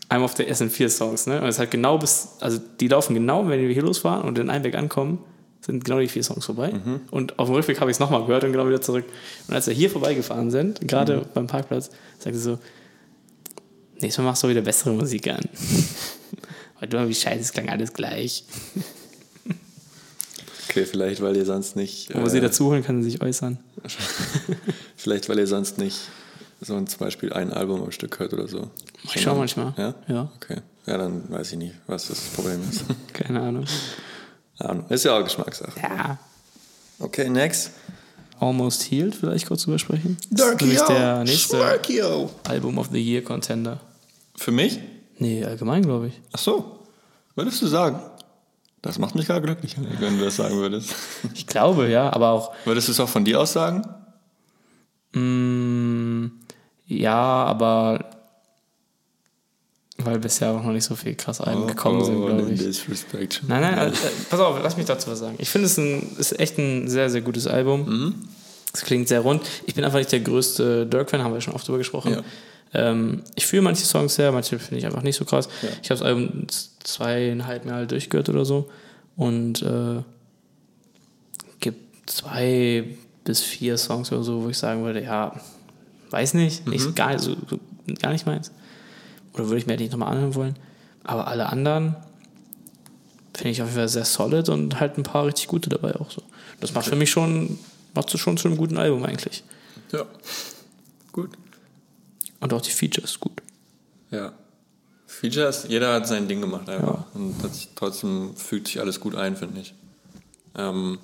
Einmal 0.09 0.25
auf 0.25 0.33
der 0.33 0.49
es 0.49 0.57
sind 0.57 0.73
vier 0.73 0.89
Songs, 0.89 1.25
ne? 1.25 1.41
Und 1.41 1.47
es 1.47 1.57
halt 1.57 1.71
genau 1.71 1.97
bis, 1.97 2.33
also 2.41 2.59
die 2.81 2.89
laufen 2.89 3.13
genau, 3.13 3.47
wenn 3.47 3.61
wir 3.61 3.69
hier 3.69 3.81
losfahren 3.81 4.27
und 4.27 4.37
in 4.37 4.49
Einbeck 4.49 4.75
ankommen, 4.75 5.19
sind 5.61 5.85
genau 5.85 5.99
die 5.99 6.09
vier 6.09 6.23
Songs 6.23 6.45
vorbei. 6.45 6.73
Und 7.11 7.39
auf 7.39 7.47
dem 7.47 7.55
Rückweg 7.55 7.79
habe 7.79 7.89
ich 7.89 7.95
es 7.95 7.99
nochmal 7.99 8.25
gehört 8.25 8.43
und 8.43 8.51
genau 8.51 8.67
wieder 8.67 8.81
zurück. 8.81 9.05
Und 9.47 9.53
als 9.55 9.67
wir 9.67 9.73
hier 9.73 9.89
vorbeigefahren 9.89 10.51
sind, 10.51 10.85
gerade 10.87 11.25
beim 11.33 11.47
Parkplatz, 11.47 11.89
sagte 12.19 12.37
sie 12.37 12.43
so, 12.43 12.59
nächstes 14.01 14.17
Mal 14.17 14.31
machst 14.31 14.43
du 14.43 14.49
wieder 14.49 14.61
bessere 14.61 14.93
Musik 14.93 15.27
an. 15.29 15.45
Weil 16.91 17.05
du 17.05 17.09
wie 17.09 17.15
scheiße, 17.15 17.39
es 17.39 17.51
klang 17.51 17.69
alles 17.69 17.93
gleich. 17.93 18.43
Okay, 20.69 20.85
vielleicht, 20.85 21.21
weil 21.21 21.35
ihr 21.35 21.45
sonst 21.45 21.75
nicht. 21.75 22.13
Wo 22.13 22.27
sie 22.27 22.41
dazuholen, 22.41 22.83
kann 22.83 23.01
sie 23.01 23.09
sich 23.11 23.21
äußern. 23.21 23.57
Vielleicht, 24.97 25.29
weil 25.29 25.39
ihr 25.39 25.47
sonst 25.47 25.77
nicht 25.77 25.97
so 26.59 26.75
ein, 26.75 26.87
zum 26.87 26.99
Beispiel 26.99 27.31
ein 27.31 27.51
Album 27.53 27.83
am 27.83 27.91
Stück 27.91 28.19
hört 28.19 28.33
oder 28.33 28.47
so. 28.47 28.69
Ich 29.03 29.21
schau 29.21 29.35
manchmal. 29.35 29.73
Ja? 29.77 29.93
Ja. 30.07 30.31
Okay. 30.35 30.61
Ja, 30.85 30.97
dann 30.97 31.29
weiß 31.29 31.53
ich 31.53 31.57
nicht, 31.59 31.75
was 31.87 32.07
das 32.07 32.19
Problem 32.19 32.59
ist. 32.69 32.83
Keine 33.13 33.41
Ahnung. 33.41 33.65
Ahnung. 34.57 34.85
Ist 34.89 35.05
ja 35.05 35.17
auch 35.17 35.23
Geschmackssache. 35.23 35.79
Ja. 35.81 36.17
Okay, 36.99 37.29
next. 37.29 37.71
Almost 38.39 38.91
Healed, 38.91 39.15
vielleicht 39.15 39.47
kurz 39.47 39.63
drüber 39.63 39.79
sprechen. 39.79 40.17
Das 40.29 40.61
ist 40.61 40.89
der 40.89 41.23
nächste 41.23 41.57
Darkio. 41.57 42.29
Album 42.47 42.77
of 42.77 42.89
the 42.91 43.01
Year 43.01 43.23
Contender. 43.23 43.79
Für 44.35 44.51
mich? 44.51 44.79
Nee, 45.19 45.45
allgemein, 45.45 45.83
glaube 45.83 46.07
ich. 46.07 46.21
Ach 46.33 46.39
so. 46.39 46.74
Würdest 47.35 47.61
du 47.61 47.67
sagen? 47.67 47.99
Das 48.81 48.99
macht 48.99 49.15
mich 49.15 49.27
gar 49.27 49.41
glücklich, 49.41 49.75
wenn 49.99 50.19
du 50.19 50.25
das 50.25 50.35
sagen 50.35 50.57
würdest. 50.57 50.93
Ich 51.33 51.47
glaube, 51.47 51.89
ja, 51.89 52.13
aber 52.13 52.29
auch, 52.29 52.53
Würdest 52.65 52.87
du 52.87 52.91
es 52.91 52.99
auch 52.99 53.09
von 53.09 53.25
dir 53.25 53.39
aus 53.41 53.53
sagen? 53.53 53.83
mh, 55.13 56.29
ja, 56.87 57.15
aber 57.15 58.15
weil 59.97 60.19
bisher 60.19 60.51
auch 60.51 60.61
noch 60.61 60.71
nicht 60.71 60.83
so 60.83 60.95
viel 60.95 61.15
krass 61.15 61.39
Alben 61.39 61.67
gekommen 61.67 62.03
sind, 62.03 62.17
oh, 62.17 62.25
glaube 62.25 62.51
ich. 62.51 62.59
Disrespect. 62.59 63.43
Nein, 63.47 63.61
nein, 63.61 63.79
also, 63.79 63.95
pass 64.29 64.39
auf, 64.39 64.59
lass 64.61 64.75
mich 64.75 64.85
dazu 64.85 65.09
was 65.09 65.19
sagen. 65.19 65.35
Ich 65.37 65.49
finde, 65.49 65.67
es 65.67 65.77
ein, 65.77 66.15
ist 66.17 66.37
echt 66.37 66.57
ein 66.57 66.89
sehr, 66.89 67.09
sehr 67.09 67.21
gutes 67.21 67.47
Album. 67.47 67.87
Mhm. 67.87 68.15
Es 68.73 68.81
klingt 68.81 69.07
sehr 69.07 69.21
rund. 69.21 69.41
Ich 69.65 69.73
bin 69.73 69.85
einfach 69.85 69.99
nicht 69.99 70.11
der 70.11 70.19
größte 70.19 70.85
Dirk-Fan, 70.85 71.23
haben 71.23 71.33
wir 71.33 71.39
schon 71.39 71.53
oft 71.53 71.65
drüber 71.65 71.77
gesprochen. 71.77 72.11
Ja. 72.11 72.23
Ähm, 72.73 73.23
ich 73.35 73.45
fühle 73.47 73.61
manche 73.61 73.85
Songs 73.85 74.15
sehr, 74.15 74.33
manche 74.33 74.59
finde 74.59 74.79
ich 74.79 74.85
einfach 74.85 75.01
nicht 75.01 75.15
so 75.15 75.23
krass. 75.23 75.47
Ich 75.81 75.89
habe 75.89 75.99
das 75.99 76.01
Album 76.01 76.45
zweieinhalb 76.85 77.65
Jahre 77.65 77.87
durchgehört 77.87 78.29
oder 78.29 78.45
so 78.45 78.69
und 79.15 79.61
äh, 79.61 80.01
gibt 81.59 82.09
zwei 82.09 82.85
bis 83.23 83.41
vier 83.41 83.77
Songs 83.77 84.11
oder 84.11 84.23
so, 84.23 84.43
wo 84.43 84.49
ich 84.49 84.57
sagen 84.57 84.83
würde, 84.83 85.03
ja, 85.03 85.39
weiß 86.11 86.35
nicht, 86.35 86.67
nicht 86.67 86.95
gar, 86.95 87.11
nicht 87.11 87.21
so, 87.21 87.35
so, 87.49 87.59
gar 88.01 88.11
nicht 88.11 88.25
meins. 88.25 88.51
Oder 89.33 89.45
würde 89.45 89.57
ich 89.57 89.65
mir 89.65 89.71
halt 89.71 89.81
nicht 89.81 89.91
nochmal 89.91 90.13
anhören 90.13 90.35
wollen. 90.35 90.55
Aber 91.03 91.27
alle 91.27 91.47
anderen 91.47 91.95
finde 93.35 93.49
ich 93.49 93.61
auf 93.61 93.67
jeden 93.69 93.79
Fall 93.79 93.89
sehr 93.89 94.05
solid 94.05 94.47
und 94.49 94.79
halt 94.79 94.97
ein 94.97 95.03
paar 95.03 95.25
richtig 95.25 95.47
gute 95.47 95.69
dabei 95.69 95.95
auch 95.95 96.11
so. 96.11 96.21
Das 96.61 96.73
macht 96.73 96.85
für 96.85 96.95
mich 96.95 97.09
schon, 97.09 97.57
macht 97.93 98.13
es 98.13 98.19
schon 98.19 98.37
zu 98.37 98.47
einem 98.47 98.57
guten 98.57 98.77
Album 98.77 99.03
eigentlich. 99.03 99.43
Ja. 99.91 100.05
Gut. 101.11 101.31
Und 102.39 102.53
auch 102.53 102.61
die 102.61 102.71
Features 102.71 103.19
gut. 103.19 103.41
Ja. 104.11 104.33
Features, 105.15 105.65
jeder 105.69 105.93
hat 105.93 106.07
sein 106.07 106.27
Ding 106.27 106.41
gemacht 106.41 106.69
einfach. 106.69 107.05
Und 107.13 107.35
das, 107.41 107.69
trotzdem 107.75 108.35
fügt 108.35 108.67
sich 108.67 108.79
alles 108.79 108.99
gut 108.99 109.15
ein, 109.15 109.35
finde 109.35 109.61
ich. 109.61 109.73
Ähm, 110.57 110.99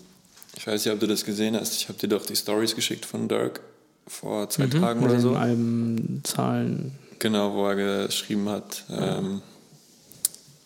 ich 0.55 0.67
weiß 0.67 0.85
nicht, 0.85 0.93
ob 0.93 0.99
du 0.99 1.07
das 1.07 1.23
gesehen 1.23 1.55
hast. 1.55 1.75
Ich 1.75 1.87
habe 1.87 1.97
dir 1.97 2.09
doch 2.09 2.25
die 2.25 2.35
Stories 2.35 2.75
geschickt 2.75 3.05
von 3.05 3.27
Dirk 3.27 3.61
vor 4.07 4.49
zwei 4.49 4.67
Tagen 4.67 5.01
Mit 5.01 5.11
oder 5.11 5.19
so. 5.19 5.35
Albenzahlen. 5.35 6.93
Genau, 7.19 7.53
wo 7.53 7.67
er 7.67 8.07
geschrieben 8.07 8.49
hat, 8.49 8.83
ähm, 8.89 9.41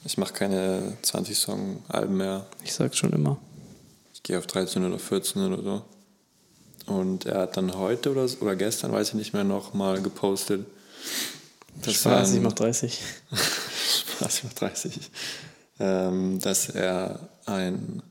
ich 0.06 0.18
mache 0.18 0.34
keine 0.34 0.98
20-Song-Alben 1.04 2.18
mehr. 2.18 2.46
Ich 2.64 2.74
sag's 2.74 2.98
schon 2.98 3.12
immer. 3.12 3.38
Ich 4.14 4.24
gehe 4.24 4.38
auf 4.38 4.48
13 4.48 4.86
oder 4.86 5.00
14 5.00 5.52
oder 5.52 5.62
so. 5.62 5.82
Und 6.86 7.26
er 7.26 7.42
hat 7.42 7.58
dann 7.58 7.76
heute 7.76 8.12
oder, 8.12 8.28
oder 8.40 8.56
gestern, 8.56 8.92
weiß 8.92 9.10
ich 9.10 9.14
nicht 9.16 9.34
mehr, 9.34 9.44
noch 9.44 9.74
mal 9.74 10.02
gepostet. 10.02 10.66
Dass 11.82 11.94
Spaß, 11.96 12.32
er 12.32 12.38
ich 12.38 12.42
mach 12.44 12.54
30. 12.54 13.02
Spaß, 14.18 14.38
ich 14.38 14.44
mach 14.46 14.54
30. 14.54 15.12
Ähm, 15.80 16.40
dass 16.40 16.70
er 16.70 17.20
ein 17.46 18.02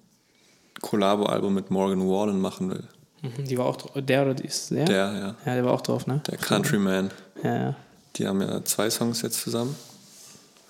Collabo-Album 0.81 1.55
mit 1.55 1.71
Morgan 1.71 2.01
Wallen 2.09 2.41
machen 2.41 2.71
will. 2.71 2.85
Mhm, 3.23 3.45
Die 3.47 3.57
war 3.57 3.67
auch 3.67 3.77
drauf. 3.77 3.93
Der 3.97 4.23
oder 4.23 4.35
die 4.35 4.47
ist 4.47 4.71
der? 4.71 4.85
Der, 4.85 4.97
ja. 4.97 5.37
Ja, 5.47 5.55
der 5.55 5.65
war 5.65 5.73
auch 5.73 5.81
drauf, 5.81 6.07
ne? 6.07 6.23
Der 6.27 6.37
Countryman. 6.37 7.11
Ja, 7.43 7.57
ja. 7.57 7.77
Die 8.17 8.27
haben 8.27 8.41
ja 8.43 8.65
zwei 8.65 8.91
Songs 8.91 9.23
jetzt 9.23 9.41
zusammen. 9.41 9.75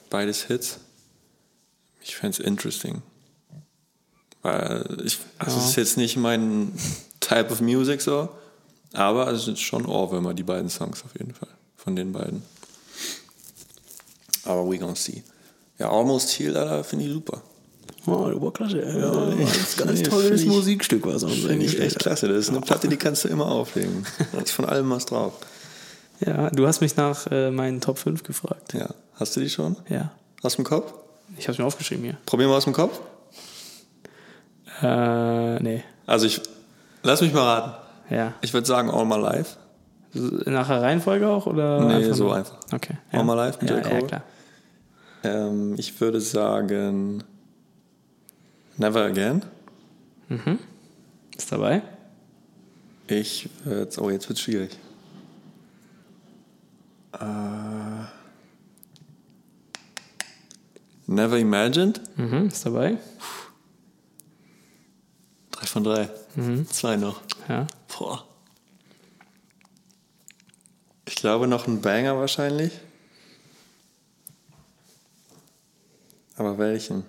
Beides 0.09 0.45
Hits. 0.45 0.79
Ich 2.01 2.17
fände 2.17 2.39
es 2.41 2.47
interesting. 2.47 3.03
Weil 4.43 4.99
ich, 5.05 5.19
also 5.39 5.59
es 5.59 5.71
ist 5.71 5.77
jetzt 5.77 5.97
nicht 5.97 6.17
mein 6.17 6.73
Type 7.21 7.51
of 7.51 7.61
Music 7.61 8.03
so, 8.03 8.29
aber 8.93 9.29
es 9.33 9.47
sind 9.47 9.59
schon 9.59 9.87
Ohrwürmer, 9.87 10.35
die 10.35 10.43
beiden 10.43 10.69
Songs 10.69 11.03
auf 11.05 11.15
jeden 11.19 11.35
Fall. 11.35 11.49
Von 11.77 11.97
den 11.97 12.13
beiden. 12.13 12.43
Aber 14.45 14.71
we 14.71 14.79
gonna 14.79 14.95
see. 14.95 15.23
Ja, 15.79 15.91
Almost 15.91 16.39
Healed, 16.39 16.57
Alter, 16.57 16.85
finde 16.85 17.07
ich 17.07 17.13
super. 17.13 17.43
Oh, 18.07 18.27
der 18.29 18.41
war 18.41 18.53
klasse. 18.53 18.81
Ja, 18.81 19.11
ganz, 19.45 19.77
ganz 19.77 20.03
tolles 20.03 20.45
Musikstück 20.45 21.07
war 21.07 21.15
es 21.15 21.25
Finde 21.25 21.65
ich 21.65 21.81
echt 21.81 21.99
klasse. 21.99 22.29
Das 22.29 22.37
ist 22.37 22.51
eine 22.51 22.61
Platte, 22.61 22.89
die 22.89 22.97
kannst 22.97 23.25
du 23.25 23.29
immer 23.29 23.47
auflegen. 23.51 24.05
Da 24.33 24.39
ist 24.43 24.53
von 24.53 24.67
allem 24.67 24.91
was 24.91 25.07
drauf. 25.07 25.33
Ja, 26.21 26.51
du 26.51 26.67
hast 26.67 26.81
mich 26.81 26.97
nach 26.97 27.27
äh, 27.31 27.51
meinen 27.51 27.81
Top 27.81 27.99
5 27.99 28.23
gefragt. 28.23 28.75
Ja. 28.75 28.89
Hast 29.15 29.35
du 29.37 29.41
die 29.41 29.49
schon? 29.51 29.77
Ja. 29.89 30.13
Aus 30.43 30.57
dem 30.57 30.65
Kopf? 30.65 30.93
Ich 31.39 31.49
hab's 31.49 31.59
mir 31.59 31.65
aufgeschrieben 31.65 32.05
hier. 32.05 32.17
Probier 32.27 32.47
mal 32.47 32.57
aus 32.57 32.65
dem 32.65 32.73
Kopf. 32.75 33.01
Äh, 34.83 35.61
nee. 35.63 35.83
Also 36.07 36.27
ich, 36.27 36.41
lass 37.03 37.21
mich 37.21 37.33
mal 37.33 37.43
raten. 37.43 37.75
Ja. 38.15 38.35
Ich 38.43 38.53
würde 38.53 38.67
sagen 38.67 38.91
All 38.91 39.05
My 39.07 39.17
Life. 39.17 39.57
Nach 40.13 40.69
der 40.69 40.83
Reihenfolge 40.83 41.27
auch? 41.29 41.47
Oder 41.47 41.81
Nee, 41.85 42.13
so 42.13 42.25
nur? 42.25 42.37
einfach. 42.37 42.57
Okay. 42.73 42.97
All 43.13 43.25
My 43.25 43.35
Life 43.35 43.59
mit 43.61 43.71
ja, 43.71 43.79
J. 43.79 43.87
ja, 43.93 44.01
klar. 44.03 44.23
Ähm, 45.25 45.75
ich 45.79 46.01
würde 46.01 46.21
sagen 46.21 47.25
Never 48.77 49.05
Again. 49.05 49.43
Ist 51.37 51.51
dabei? 51.51 51.83
Ich 53.07 53.49
würde, 53.65 54.01
oh 54.01 54.11
jetzt 54.11 54.29
wird 54.29 54.39
schwierig. 54.39 54.77
Äh, 57.13 58.05
Never 61.07 61.39
Imagined. 61.39 62.01
Mhm, 62.17 62.47
ist 62.49 62.65
dabei? 62.67 62.99
Drei 65.51 65.67
von 65.67 65.85
drei. 65.85 66.09
Zwei 66.71 66.97
noch. 66.97 67.21
Ja. 67.49 67.67
Boah. 67.97 68.25
Ich 71.07 71.15
glaube 71.17 71.47
noch 71.47 71.67
ein 71.69 71.81
Banger 71.81 72.19
wahrscheinlich. 72.19 72.73
Aber 76.37 76.59
welchen? 76.59 77.05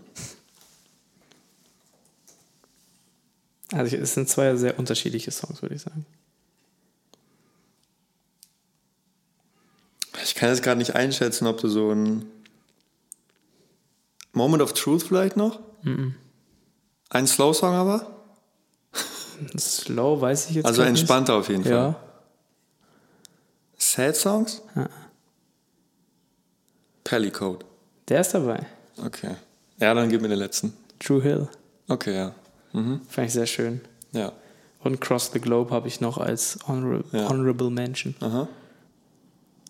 Also 3.72 3.96
es 3.98 4.14
sind 4.14 4.30
zwei 4.30 4.56
sehr 4.56 4.78
unterschiedliche 4.78 5.32
Songs, 5.32 5.62
würde 5.62 5.76
ich 5.76 5.82
sagen. 5.82 6.06
Ich 10.24 10.36
kann 10.36 10.50
jetzt 10.50 10.64
gerade 10.64 10.78
nicht 10.78 10.96
einschätzen, 10.96 11.48
ob 11.48 11.60
du 11.60 11.68
so 11.68 11.92
ein 11.92 12.26
Moment 14.34 14.62
of 14.62 14.74
Truth 14.74 15.04
vielleicht 15.04 15.38
noch? 15.38 15.60
Ein 17.10 17.28
Slow-Song 17.28 17.74
aber? 17.74 18.12
Slow 19.58 20.22
weiß 20.22 20.50
ich 20.50 20.56
jetzt 20.58 20.66
Also 20.66 20.82
nicht. 20.82 20.90
entspannter 20.90 21.36
auf 21.36 21.50
jeden 21.50 21.64
Fall. 21.64 21.72
Ja. 21.72 22.04
Sad 23.78 24.16
Songs? 24.16 24.62
Ja. 24.76 24.90
Pellicode. 27.04 27.66
Der 28.08 28.22
ist 28.22 28.34
dabei. 28.34 28.66
Okay. 29.04 29.36
Ja, 29.80 29.94
dann 29.94 30.10
gib 30.10 30.22
mir 30.22 30.30
den 30.30 30.40
letzten. 30.40 30.74
True 31.00 31.22
Hill. 31.22 31.48
Okay, 31.88 32.16
ja. 32.16 32.36
Mhm. 32.74 33.02
Fand 33.08 33.28
ich 33.28 33.34
sehr 33.34 33.46
schön. 33.46 33.82
Ja. 34.12 34.32
Und 34.84 35.02
Cross 35.02 35.32
the 35.34 35.40
Globe 35.40 35.72
habe 35.74 35.88
ich 35.88 36.00
noch 36.02 36.18
als 36.18 36.60
Honor 36.68 37.04
Ja. 37.12 37.30
Honorable 37.30 37.70
Mention. 37.70 38.16
Aha. 38.22 38.48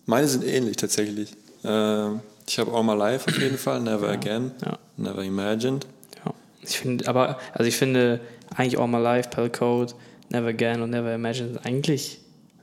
Meine 0.04 0.28
sind 0.28 0.44
ähnlich 0.44 0.76
tatsächlich. 0.76 1.34
Ähm, 1.64 2.20
ich 2.46 2.58
habe 2.58 2.72
All 2.72 2.84
My 2.84 2.94
Life 2.94 3.28
auf 3.28 3.38
jeden 3.40 3.58
Fall, 3.58 3.80
Never 3.80 4.08
Again, 4.08 4.52
Ja. 4.64 4.78
Never 4.96 5.22
Imagined. 5.24 5.86
Ja. 6.24 6.32
Ich 6.62 6.78
finde, 6.78 7.08
aber, 7.08 7.38
also 7.52 7.64
ich 7.64 7.76
finde 7.76 8.20
eigentlich 8.54 8.78
All 8.78 8.86
My 8.88 8.98
Life, 8.98 9.30
Pell 9.30 9.50
Code, 9.50 9.94
Never 10.28 10.48
Again 10.48 10.80
und 10.82 10.90
Never 10.90 11.14
Imagine 11.14 11.48
sind 11.48 11.66
eigentlich 11.66 12.20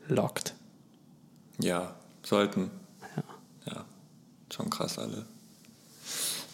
locked. 0.08 0.54
Ja, 1.60 1.96
sollten. 2.24 2.72
Ja. 3.18 3.24
Ja, 3.74 3.86
schon 4.54 4.70
krass 4.70 4.98
alle. 4.98 5.26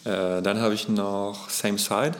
Äh, 0.04 0.40
dann 0.42 0.58
habe 0.60 0.74
ich 0.74 0.88
noch 0.88 1.50
Same 1.50 1.78
Side 1.78 2.12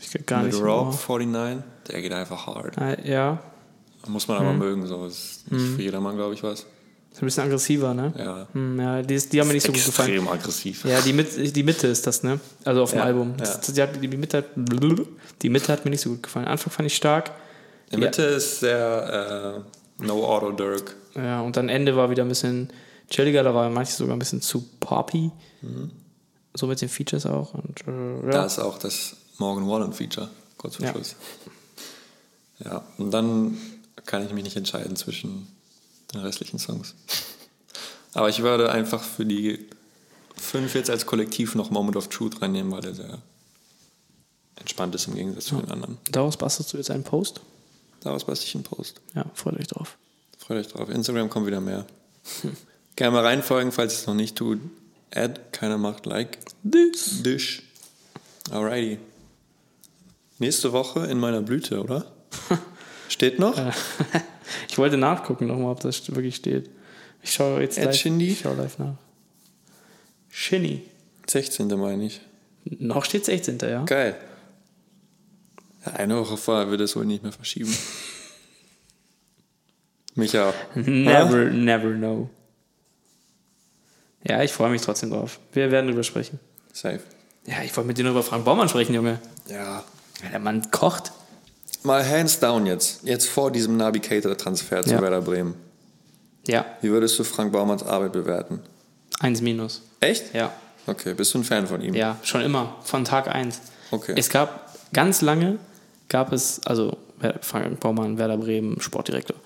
Ich 0.00 0.10
krieg 0.10 0.26
gar 0.26 0.42
mit 0.42 0.52
nicht 0.52 0.62
Rob 0.62 0.92
so. 0.94 1.12
49. 1.18 1.62
Der 1.88 2.02
geht 2.02 2.12
einfach 2.12 2.46
hard. 2.46 2.76
Äh, 2.78 3.08
Ja, 3.10 3.38
Muss 4.08 4.28
man 4.28 4.38
aber 4.38 4.52
Mhm. 4.52 4.58
mögen. 4.58 4.86
So. 4.86 5.06
Ist 5.06 5.50
nicht 5.50 5.74
für 5.76 5.82
jedermann, 5.82 6.16
glaube 6.16 6.34
ich, 6.34 6.42
was. 6.42 6.60
ist 7.12 7.22
ein 7.22 7.26
bisschen 7.26 7.44
aggressiver, 7.44 7.92
ne? 7.94 8.12
Ja. 8.16 8.46
Hm, 8.52 8.78
ja 8.80 9.02
die, 9.02 9.14
ist, 9.14 9.32
die 9.32 9.40
haben 9.40 9.48
mir 9.48 9.54
nicht 9.54 9.66
so 9.66 9.72
gut 9.72 9.84
gefallen. 9.84 10.10
Extrem 10.10 10.28
aggressiv. 10.32 10.84
Ja, 10.84 11.00
die, 11.00 11.12
Mit, 11.12 11.56
die 11.56 11.62
Mitte 11.62 11.86
ist 11.88 12.06
das, 12.06 12.22
ne? 12.22 12.38
Also 12.64 12.82
auf 12.82 12.90
dem 12.90 12.98
Ja, 12.98 13.04
Album. 13.04 13.30
ja. 13.30 13.36
Das, 13.38 13.60
die, 13.62 13.82
hat- 13.82 14.00
die, 14.02 14.08
Mitte 14.08 14.38
hat, 14.38 14.44
die 15.42 15.48
Mitte 15.50 15.72
hat 15.72 15.84
mir 15.84 15.90
nicht 15.90 16.02
so 16.02 16.10
gut 16.10 16.22
gefallen. 16.22 16.46
Anfang 16.46 16.72
fand 16.72 16.86
ich 16.86 16.94
stark. 16.96 17.30
Der 17.90 17.98
Mitte 17.98 18.22
ist 18.22 18.60
sehr 18.60 19.64
äh, 20.00 20.04
No 20.04 20.24
Auto 20.26 20.50
Dirk. 20.52 20.94
Ja, 21.14 21.40
und 21.40 21.56
dann 21.56 21.68
Ende 21.68 21.96
war 21.96 22.10
wieder 22.10 22.22
ein 22.24 22.28
bisschen 22.28 22.68
chilliger, 23.10 23.42
da 23.42 23.54
war 23.54 23.70
manches 23.70 23.96
sogar 23.96 24.14
ein 24.14 24.18
bisschen 24.18 24.42
zu 24.42 24.64
poppy. 24.80 25.30
So 26.56 26.66
mit 26.66 26.80
den 26.80 26.88
Features 26.88 27.26
auch. 27.26 27.54
Und, 27.54 27.80
äh, 27.82 28.30
Da 28.30 28.38
ja. 28.38 28.44
ist 28.46 28.58
auch 28.58 28.78
das 28.78 29.16
Morgan 29.38 29.68
Wallen 29.68 29.92
Feature, 29.92 30.28
kurz 30.56 30.76
vor 30.76 30.86
Ja. 30.86 30.92
Schluss. 30.92 31.14
Ja, 32.64 32.82
und 32.98 33.10
dann 33.10 33.56
kann 34.06 34.24
ich 34.24 34.32
mich 34.32 34.44
nicht 34.44 34.56
entscheiden 34.56 34.96
zwischen 34.96 35.46
den 36.12 36.20
restlichen 36.20 36.58
Songs. 36.58 36.94
Aber 38.14 38.28
ich 38.30 38.42
würde 38.42 38.72
einfach 38.72 39.02
für 39.02 39.26
die 39.26 39.66
fünf 40.36 40.74
jetzt 40.74 40.88
als 40.90 41.04
Kollektiv 41.06 41.54
noch 41.54 41.70
Moment 41.70 41.96
of 41.96 42.08
Truth 42.08 42.40
reinnehmen, 42.40 42.72
weil 42.72 42.80
der 42.80 42.94
sehr 42.94 43.18
entspannt 44.56 44.94
ist 44.94 45.06
im 45.08 45.14
Gegensatz 45.14 45.46
zu 45.46 45.56
den 45.56 45.70
anderen. 45.70 45.98
Daraus 46.10 46.36
bastelst 46.36 46.72
du 46.72 46.78
jetzt 46.78 46.90
einen 46.90 47.04
Post? 47.04 47.40
Daraus 48.00 48.24
bastel 48.24 48.46
ich 48.46 48.54
einen 48.54 48.64
Post. 48.64 49.00
Ja, 49.14 49.26
freut 49.34 49.58
euch 49.58 49.66
drauf. 49.66 49.98
Freut 50.38 50.58
euch 50.58 50.68
drauf. 50.72 50.88
Instagram 50.88 51.28
kommt 51.28 51.46
wieder 51.46 51.60
mehr. 51.60 51.86
Gerne 52.96 53.12
mal 53.16 53.24
reinfolgen, 53.24 53.72
falls 53.72 53.94
ihr 53.94 53.98
es 53.98 54.06
noch 54.06 54.14
nicht 54.14 54.36
tut. 54.36 54.60
Add, 55.16 55.40
keiner 55.52 55.78
macht 55.78 56.04
Like. 56.04 56.38
This. 56.62 57.22
Dish. 57.22 57.62
Alrighty. 58.50 58.98
Nächste 60.38 60.72
Woche 60.72 61.06
in 61.06 61.18
meiner 61.18 61.40
Blüte, 61.40 61.82
oder? 61.82 62.12
Steht 63.08 63.38
noch? 63.38 63.58
ich 64.68 64.76
wollte 64.76 64.98
nachgucken 64.98 65.46
nochmal, 65.46 65.72
ob 65.72 65.80
das 65.80 66.14
wirklich 66.14 66.36
steht. 66.36 66.68
Ich 67.22 67.32
schaue 67.32 67.62
jetzt 67.62 67.78
live, 67.78 67.94
Shindy? 67.94 68.32
ich 68.32 68.40
schaue 68.40 68.56
live 68.56 68.78
nach. 68.78 68.96
Shinny. 70.28 70.82
16. 71.26 71.68
meine 71.68 72.04
ich. 72.04 72.20
Noch 72.64 73.04
steht 73.04 73.24
16. 73.24 73.58
Ja? 73.62 73.84
Geil. 73.84 74.16
Eine 75.84 76.18
Woche 76.18 76.36
vorher 76.36 76.70
wird 76.70 76.82
es 76.82 76.94
wohl 76.94 77.06
nicht 77.06 77.22
mehr 77.22 77.32
verschieben. 77.32 77.74
Micha. 80.14 80.52
Never, 80.74 81.50
never 81.50 81.92
know. 81.92 82.28
Ja, 84.28 84.42
ich 84.42 84.52
freue 84.52 84.70
mich 84.70 84.82
trotzdem 84.82 85.10
drauf. 85.10 85.38
Wir 85.52 85.70
werden 85.70 85.86
drüber 85.88 86.02
sprechen. 86.02 86.40
Safe. 86.72 87.00
Ja, 87.46 87.62
ich 87.64 87.76
wollte 87.76 87.86
mit 87.88 87.98
dir 87.98 88.02
nur 88.02 88.12
über 88.12 88.22
Frank 88.22 88.44
Baumann 88.44 88.68
sprechen, 88.68 88.94
Junge. 88.94 89.18
Ja. 89.48 89.84
Ja, 90.22 90.28
der 90.30 90.40
Mann 90.40 90.68
kocht. 90.70 91.12
Mal 91.82 92.04
hands 92.08 92.40
down 92.40 92.66
jetzt. 92.66 93.00
Jetzt 93.04 93.28
vor 93.28 93.50
diesem 93.52 93.76
Navigator-Transfer 93.76 94.82
zu 94.82 94.90
Ja. 94.90 95.00
Werder 95.02 95.20
Bremen. 95.20 95.54
Ja, 96.48 96.64
Wie 96.80 96.90
würdest 96.90 97.18
du 97.18 97.24
Frank 97.24 97.52
Baumanns 97.52 97.82
Arbeit 97.82 98.12
bewerten? 98.12 98.60
eins 99.20 99.40
minus. 99.40 99.82
Echt? 100.00 100.34
Ja, 100.34 100.52
Okay, 100.88 101.14
bist 101.14 101.34
du 101.34 101.38
ein 101.38 101.44
Fan 101.44 101.66
von 101.66 101.80
ihm? 101.80 101.94
ja, 101.94 102.16
schon 102.22 102.42
immer. 102.42 102.76
Von 102.84 103.04
Tag 103.04 103.26
eins. 103.28 103.60
Okay. 103.90 104.14
Es 104.16 104.28
gab 104.28 104.72
ganz 104.92 105.20
lange, 105.20 105.58
gab 106.08 106.32
es, 106.32 106.60
also 106.64 106.96
Frank 107.40 107.80
Baumann, 107.80 108.18
Werder 108.18 108.36
Bremen, 108.36 108.80
Sportdirektor. 108.80 109.36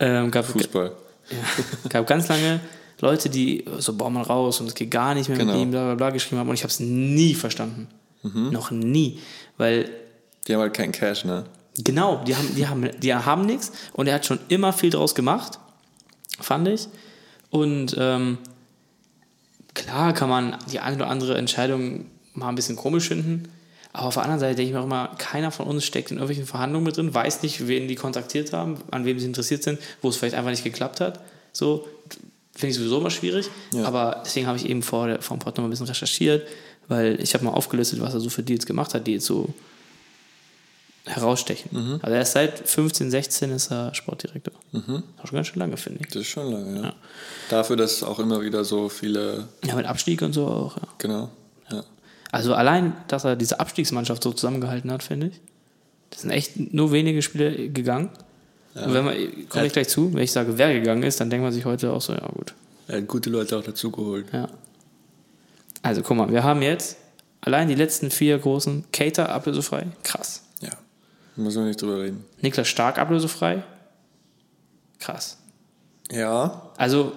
Ähm, 0.00 0.30
gab, 0.30 0.44
Fußball. 0.46 0.92
Ja, 1.30 1.88
gab 1.88 2.06
ganz 2.06 2.28
lange 2.28 2.60
Leute, 3.00 3.30
die 3.30 3.64
so 3.78 3.92
Baumann 3.94 4.22
raus 4.24 4.60
und 4.60 4.66
es 4.66 4.74
geht 4.74 4.90
gar 4.90 5.14
nicht 5.14 5.28
mehr 5.28 5.38
Genau. 5.38 5.52
mit 5.52 5.62
ihm, 5.62 5.70
bla 5.70 5.84
bla 5.84 5.94
bla 5.94 6.10
geschrieben 6.10 6.38
haben 6.40 6.48
und 6.48 6.54
ich 6.54 6.62
habe 6.62 6.70
es 6.72 6.80
nie 6.80 7.34
verstanden. 7.34 7.86
Mhm. 8.22 8.50
Noch 8.50 8.70
nie. 8.70 9.20
Weil, 9.56 9.88
Die 10.46 10.54
haben 10.54 10.60
halt 10.60 10.74
keinen 10.74 10.92
Cash, 10.92 11.24
ne? 11.24 11.44
genau, 11.84 12.24
die 12.26 12.34
haben, 12.34 12.54
die 12.56 12.66
haben, 12.66 12.90
die 13.00 13.14
haben 13.14 13.46
nichts 13.46 13.70
und 13.92 14.08
er 14.08 14.14
hat 14.14 14.26
schon 14.26 14.40
immer 14.48 14.72
viel 14.72 14.90
draus 14.90 15.14
gemacht, 15.14 15.60
fand 16.40 16.66
ich. 16.66 16.88
Und 17.50 17.94
ähm, 17.98 18.38
klar 19.74 20.12
kann 20.12 20.28
man 20.28 20.56
die 20.72 20.80
eine 20.80 20.96
oder 20.96 21.08
andere 21.08 21.36
Entscheidung 21.38 22.06
mal 22.34 22.48
ein 22.48 22.54
bisschen 22.54 22.76
komisch 22.76 23.08
finden. 23.08 23.48
Aber 23.92 24.08
auf 24.08 24.14
der 24.14 24.24
anderen 24.24 24.40
Seite 24.40 24.56
denke 24.56 24.68
ich 24.70 24.74
mir 24.74 24.80
auch 24.80 24.84
immer, 24.86 25.14
keiner 25.18 25.50
von 25.50 25.66
uns 25.66 25.84
steckt 25.84 26.10
in 26.10 26.18
irgendwelchen 26.18 26.46
Verhandlungen 26.46 26.84
mit 26.84 26.96
drin, 26.96 27.14
weiß 27.14 27.42
nicht, 27.42 27.66
wen 27.68 27.88
die 27.88 27.94
kontaktiert 27.94 28.52
haben, 28.52 28.76
an 28.90 29.04
wem 29.04 29.18
sie 29.18 29.26
interessiert 29.26 29.62
sind, 29.62 29.78
wo 30.02 30.08
es 30.08 30.16
vielleicht 30.16 30.34
einfach 30.34 30.50
nicht 30.50 30.64
geklappt 30.64 31.00
hat. 31.00 31.20
So 31.52 31.86
finde 32.58 32.72
ich 32.72 32.76
sowieso 32.76 32.98
immer 32.98 33.10
schwierig. 33.10 33.48
Ja. 33.72 33.84
Aber 33.84 34.22
deswegen 34.24 34.46
habe 34.46 34.58
ich 34.58 34.68
eben 34.68 34.82
vor, 34.82 35.06
der, 35.06 35.22
vor 35.22 35.36
dem 35.36 35.40
Pod 35.40 35.56
noch 35.56 35.62
mal 35.62 35.68
ein 35.68 35.70
bisschen 35.70 35.86
recherchiert, 35.86 36.46
weil 36.88 37.20
ich 37.20 37.34
habe 37.34 37.44
mal 37.44 37.52
aufgelistet, 37.52 38.00
was 38.00 38.14
er 38.14 38.20
so 38.20 38.30
für 38.30 38.42
Deals 38.42 38.66
gemacht 38.66 38.94
hat, 38.94 39.06
die 39.06 39.12
jetzt 39.12 39.26
so 39.26 39.54
herausstechen. 41.06 41.70
Mhm. 41.72 42.00
Also 42.02 42.14
er 42.14 42.22
ist 42.22 42.32
seit 42.32 42.68
15, 42.68 43.10
16 43.10 43.50
ist 43.52 43.70
er 43.70 43.94
Sportdirektor. 43.94 44.52
Auch 44.74 45.26
schon 45.26 45.36
ganz 45.36 45.46
schön 45.46 45.60
lange, 45.60 45.76
finde 45.76 46.00
ich. 46.02 46.08
Das 46.08 46.22
ist 46.22 46.28
schon 46.28 46.52
lange, 46.52 46.76
ja. 46.76 46.82
Ja. 46.86 46.94
Dafür, 47.48 47.76
dass 47.76 48.02
auch 48.02 48.18
immer 48.18 48.42
wieder 48.42 48.64
so 48.64 48.88
viele, 48.88 49.48
Ja, 49.64 49.74
mit 49.74 49.86
Abstieg 49.86 50.20
und 50.22 50.32
so 50.32 50.46
auch. 50.46 50.76
Ja. 50.76 50.82
genau. 50.98 51.30
Ja. 51.70 51.84
Also 52.32 52.54
allein, 52.54 52.92
dass 53.08 53.24
er 53.24 53.36
diese 53.36 53.60
Abstiegsmannschaft 53.60 54.22
so 54.22 54.32
zusammengehalten 54.32 54.90
hat, 54.90 55.02
finde 55.02 55.28
ich. 55.28 55.40
Das 56.10 56.22
sind 56.22 56.30
echt 56.30 56.58
nur 56.74 56.92
wenige 56.92 57.22
Spiele 57.22 57.68
gegangen. 57.70 58.10
Und 58.74 58.94
wenn 58.94 59.04
man, 59.04 59.14
komme 59.48 59.66
ich 59.66 59.72
gleich 59.72 59.88
zu, 59.88 60.12
wenn 60.14 60.22
ich 60.22 60.32
sage, 60.32 60.56
wer 60.58 60.72
gegangen 60.72 61.02
ist, 61.02 61.20
dann 61.20 61.30
denkt 61.30 61.42
man 61.44 61.52
sich 61.52 61.64
heute 61.64 61.92
auch 61.92 62.00
so, 62.00 62.12
ja 62.12 62.26
gut. 62.28 62.54
Er 62.86 62.98
hat 62.98 63.08
gute 63.08 63.28
Leute 63.30 63.56
auch 63.58 63.62
dazugeholt. 63.64 64.26
Ja. 64.32 64.48
Also 65.82 66.02
guck 66.02 66.16
mal, 66.16 66.30
wir 66.30 66.42
haben 66.44 66.62
jetzt 66.62 66.96
allein 67.40 67.68
die 67.68 67.74
letzten 67.74 68.10
vier 68.10 68.38
großen 68.38 68.84
Cater 68.92 69.28
ablösefrei. 69.30 69.86
Krass. 70.02 70.42
Ja. 70.60 70.70
Müssen 71.36 71.62
wir 71.62 71.66
nicht 71.68 71.80
drüber 71.82 72.00
reden. 72.00 72.24
Niklas 72.40 72.68
Stark 72.68 72.98
ablösefrei. 72.98 73.62
Krass. 74.98 75.38
Ja. 76.10 76.70
Also 76.76 77.12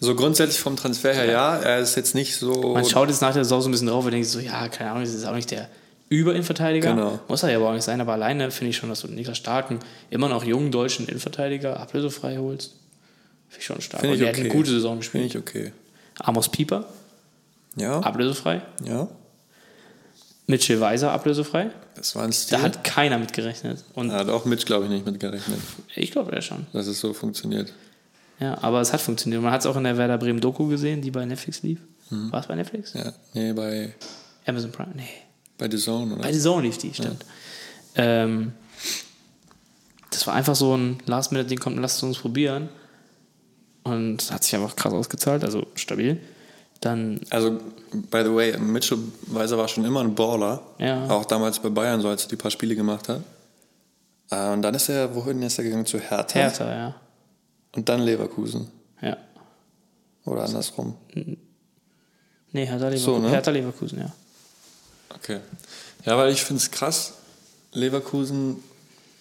So 0.00 0.14
grundsätzlich 0.14 0.60
vom 0.60 0.76
Transfer 0.76 1.14
her, 1.14 1.26
ja. 1.26 1.56
Er 1.56 1.78
ist 1.80 1.94
jetzt 1.94 2.14
nicht 2.14 2.36
so. 2.36 2.74
man 2.74 2.84
schaut 2.84 3.08
jetzt 3.08 3.22
nach 3.22 3.32
der 3.34 3.44
Saison 3.44 3.60
so 3.62 3.68
ein 3.68 3.72
bisschen 3.72 3.88
drauf 3.88 4.04
und 4.04 4.10
denkt 4.10 4.26
sich 4.26 4.32
so, 4.32 4.40
ja, 4.40 4.68
keine 4.68 4.90
Ahnung, 4.90 5.04
das 5.04 5.14
ist 5.14 5.24
auch 5.26 5.34
nicht 5.34 5.50
der 5.50 5.68
Überinverteidiger. 6.08 6.94
Genau. 6.94 7.20
Muss 7.28 7.42
er 7.42 7.50
ja 7.50 7.56
aber 7.56 7.70
auch 7.70 7.74
nicht 7.74 7.82
sein, 7.84 8.00
aber 8.00 8.12
alleine 8.12 8.50
finde 8.50 8.70
ich 8.70 8.76
schon, 8.76 8.88
dass 8.88 9.00
du 9.00 9.08
Niklas 9.08 9.38
Starken 9.38 9.78
immer 10.10 10.28
noch 10.28 10.44
jungen 10.44 10.70
deutschen 10.70 11.06
Innenverteidiger 11.06 11.80
ablösefrei 11.80 12.36
holst. 12.36 12.72
Finde 13.48 13.60
ich 13.60 13.64
schon 13.66 13.80
stark. 13.80 14.00
Finde 14.00 14.14
Und 14.14 14.20
ich 14.20 14.20
der 14.24 14.30
okay. 14.30 14.40
hat 14.40 14.44
eine 14.46 14.54
gute 14.54 14.70
Saison 14.70 15.00
Finde 15.02 15.26
gespielt. 15.28 15.46
ich 15.54 15.62
okay. 15.64 15.72
Amos 16.20 16.48
Pieper, 16.48 16.84
Ja. 17.76 18.00
ablösefrei. 18.00 18.62
Ja. 18.84 19.08
Mitchell 20.46 20.78
Weiser, 20.80 21.10
ablösefrei. 21.12 21.70
Das 21.96 22.14
war 22.16 22.24
ein 22.24 22.32
Stil. 22.32 22.58
Da 22.58 22.64
hat 22.64 22.84
keiner 22.84 23.18
mit 23.18 23.32
gerechnet. 23.32 23.82
Und 23.94 24.08
da 24.10 24.16
hat 24.18 24.28
auch 24.28 24.44
Mitch, 24.44 24.66
glaube 24.66 24.84
ich, 24.84 24.90
nicht 24.90 25.06
mit 25.06 25.18
gerechnet, 25.18 25.58
ich 25.94 26.10
glaube, 26.10 26.32
er 26.32 26.42
schon. 26.42 26.66
dass 26.72 26.86
es 26.86 27.00
so 27.00 27.14
funktioniert. 27.14 27.72
Ja, 28.40 28.58
aber 28.62 28.80
es 28.80 28.92
hat 28.92 29.00
funktioniert. 29.00 29.40
Man 29.40 29.52
hat 29.52 29.60
es 29.62 29.66
auch 29.66 29.76
in 29.76 29.84
der 29.84 29.96
Werder 29.96 30.18
Bremen 30.18 30.40
Doku 30.40 30.66
gesehen, 30.66 31.00
die 31.00 31.10
bei 31.10 31.24
Netflix 31.24 31.62
lief. 31.62 31.78
War 32.10 32.40
es 32.40 32.46
bei 32.46 32.54
Netflix? 32.56 32.92
Ja. 32.92 33.12
Nee, 33.32 33.52
bei, 33.54 33.94
Amazon 34.44 34.70
Prime? 34.70 34.92
Nee. 34.94 35.08
Bei 35.68 35.70
The 35.76 35.82
Zone, 35.82 36.14
oder? 36.14 36.22
Bei 36.22 36.32
The 36.32 36.40
Zone 36.40 36.62
lief 36.62 36.78
die, 36.78 36.92
stimmt. 36.92 37.24
Ähm, 37.96 38.52
das 40.10 40.26
war 40.26 40.34
einfach 40.34 40.54
so 40.54 40.76
ein 40.76 40.98
Last-Minute-Ding, 41.06 41.58
kommt, 41.58 41.78
lasst 41.78 42.02
uns 42.02 42.18
probieren. 42.18 42.68
Und 43.82 44.30
hat 44.30 44.44
sich 44.44 44.54
einfach 44.54 44.76
krass 44.76 44.92
ausgezahlt, 44.92 45.44
also 45.44 45.66
stabil. 45.74 46.18
Dann, 46.80 47.20
Also, 47.30 47.52
by 48.10 48.22
the 48.24 48.34
way, 48.34 48.58
Mitchell 48.58 48.98
Weiser 49.26 49.56
war 49.58 49.68
schon 49.68 49.84
immer 49.84 50.00
ein 50.00 50.14
Baller. 50.14 50.60
Ja. 50.78 51.08
Auch 51.08 51.24
damals 51.24 51.58
bei 51.58 51.68
Bayern, 51.70 52.00
so 52.00 52.08
als 52.08 52.24
er 52.24 52.28
die 52.28 52.36
paar 52.36 52.50
Spiele 52.50 52.74
gemacht 52.76 53.08
hat. 53.08 53.20
Äh, 54.30 54.52
Und 54.52 54.62
dann 54.62 54.74
ist 54.74 54.88
er, 54.88 55.14
wohin 55.14 55.42
ist 55.42 55.58
er 55.58 55.64
gegangen? 55.64 55.86
Zu 55.86 55.98
Hertha. 55.98 56.38
Hertha, 56.38 56.70
ja. 56.70 56.94
Und 57.76 57.88
dann 57.88 58.00
Leverkusen. 58.02 58.68
Ja. 59.02 59.16
Oder 60.24 60.44
andersrum. 60.44 60.94
Nee, 62.52 62.66
Hertha 62.66 62.88
Leverkusen. 62.88 63.04
So, 63.04 63.18
ne? 63.18 63.30
Hertha 63.30 63.50
Leverkusen, 63.50 63.98
ja. 64.00 64.12
Okay. 65.14 65.40
Ja, 66.04 66.16
weil 66.18 66.32
ich 66.32 66.42
finde 66.42 66.60
es 66.62 66.70
krass, 66.70 67.14
Leverkusen, 67.72 68.62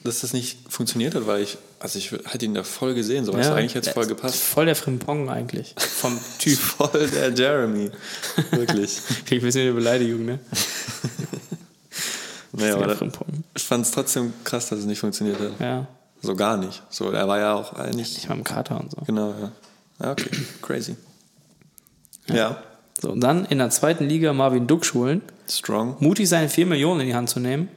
dass 0.03 0.21
das 0.21 0.33
nicht 0.33 0.57
funktioniert 0.69 1.15
hat, 1.15 1.27
weil 1.27 1.41
ich, 1.41 1.57
also 1.79 1.97
ich 1.97 2.11
hätte 2.11 2.45
ihn 2.45 2.53
da 2.53 2.63
voll 2.63 2.93
gesehen, 2.93 3.25
so 3.25 3.31
du, 3.31 3.37
eigentlich 3.37 3.75
hätte 3.75 3.89
es 3.89 3.93
voll 3.93 4.05
gepasst. 4.05 4.35
Voll 4.35 4.65
der 4.65 4.75
Frimpong 4.75 5.29
eigentlich. 5.29 5.73
Vom 5.77 6.19
Typ. 6.39 6.57
Voll 6.57 7.07
der 7.09 7.31
Jeremy. 7.31 7.91
Wirklich. 8.51 8.99
Krieg 9.25 9.41
ein 9.41 9.45
bisschen 9.45 9.61
eine 9.61 9.73
Beleidigung, 9.73 10.25
ne? 10.25 10.39
nee, 12.51 12.69
aber 12.69 12.95
Frimpong. 12.95 13.43
ich 13.55 13.63
fand 13.63 13.85
es 13.85 13.91
trotzdem 13.91 14.33
krass, 14.43 14.69
dass 14.69 14.79
es 14.79 14.85
nicht 14.85 14.99
funktioniert 14.99 15.39
hat. 15.39 15.59
Ja. 15.59 15.87
So 16.21 16.35
gar 16.35 16.57
nicht. 16.57 16.81
So, 16.89 17.11
er 17.11 17.27
war 17.27 17.39
ja 17.39 17.53
auch 17.53 17.73
eigentlich. 17.73 18.17
Ich 18.17 18.29
war 18.29 18.35
im 18.35 18.43
Kater 18.43 18.79
und 18.79 18.91
so. 18.91 19.01
Genau, 19.05 19.33
ja. 19.39 19.51
Ja, 20.01 20.11
okay. 20.11 20.29
Crazy. 20.61 20.95
Ja. 22.27 22.61
So, 23.01 23.11
und 23.11 23.21
dann 23.21 23.45
in 23.45 23.57
der 23.57 23.69
zweiten 23.69 24.05
Liga 24.07 24.33
Marvin 24.33 24.67
Duksch 24.67 24.93
holen, 24.93 25.21
Strong. 25.49 25.97
mutig 25.99 26.29
seine 26.29 26.47
4 26.49 26.65
Millionen 26.65 27.01
in 27.01 27.07
die 27.07 27.15
Hand 27.15 27.29
zu 27.29 27.39
nehmen, 27.39 27.67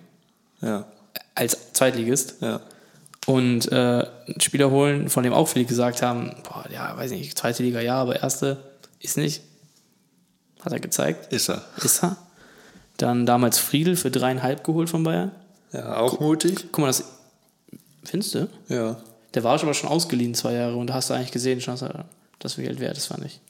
Ja. 0.60 0.86
als 1.34 1.72
Zweitligist. 1.72 2.36
Ja. 2.40 2.60
Und 3.26 3.72
äh, 3.72 3.74
einen 3.74 4.40
Spieler 4.40 4.70
holen, 4.70 5.08
von 5.08 5.24
dem 5.24 5.32
auch 5.32 5.48
viele 5.48 5.64
gesagt 5.64 6.00
haben, 6.02 6.36
boah, 6.44 6.64
ja, 6.72 6.96
weiß 6.96 7.10
nicht, 7.10 7.36
zweite 7.36 7.62
Liga 7.64 7.80
ja, 7.80 7.96
aber 7.96 8.20
erste 8.22 8.58
ist 9.00 9.16
nicht. 9.16 9.42
Hat 10.62 10.72
er 10.72 10.78
gezeigt. 10.80 11.32
Ist 11.32 11.48
er. 11.48 11.62
Ist 11.82 12.04
er. 12.04 12.16
Dann 12.98 13.26
damals 13.26 13.58
Friedel 13.58 13.96
für 13.96 14.10
dreieinhalb 14.12 14.62
geholt 14.64 14.88
von 14.90 15.02
Bayern. 15.02 15.32
Ja, 15.72 15.96
auch 15.98 16.20
mutig. 16.20 16.66
Guck 16.70 16.78
mal, 16.82 16.86
das 16.86 17.04
findest 18.04 18.34
du? 18.36 18.48
Ja. 18.68 18.96
Der 19.34 19.42
war 19.44 19.60
aber 19.60 19.74
schon 19.74 19.90
ausgeliehen 19.90 20.34
zwei 20.34 20.52
Jahre 20.54 20.76
und 20.76 20.86
da 20.88 20.94
hast 20.94 21.10
du 21.10 21.14
eigentlich 21.14 21.32
gesehen, 21.32 21.60
dass 21.64 21.82
er 21.82 22.04
das 22.38 22.56
Geld 22.56 22.78
wert 22.80 22.96
ist, 22.96 23.06
fand 23.06 23.24
ich. 23.24 23.40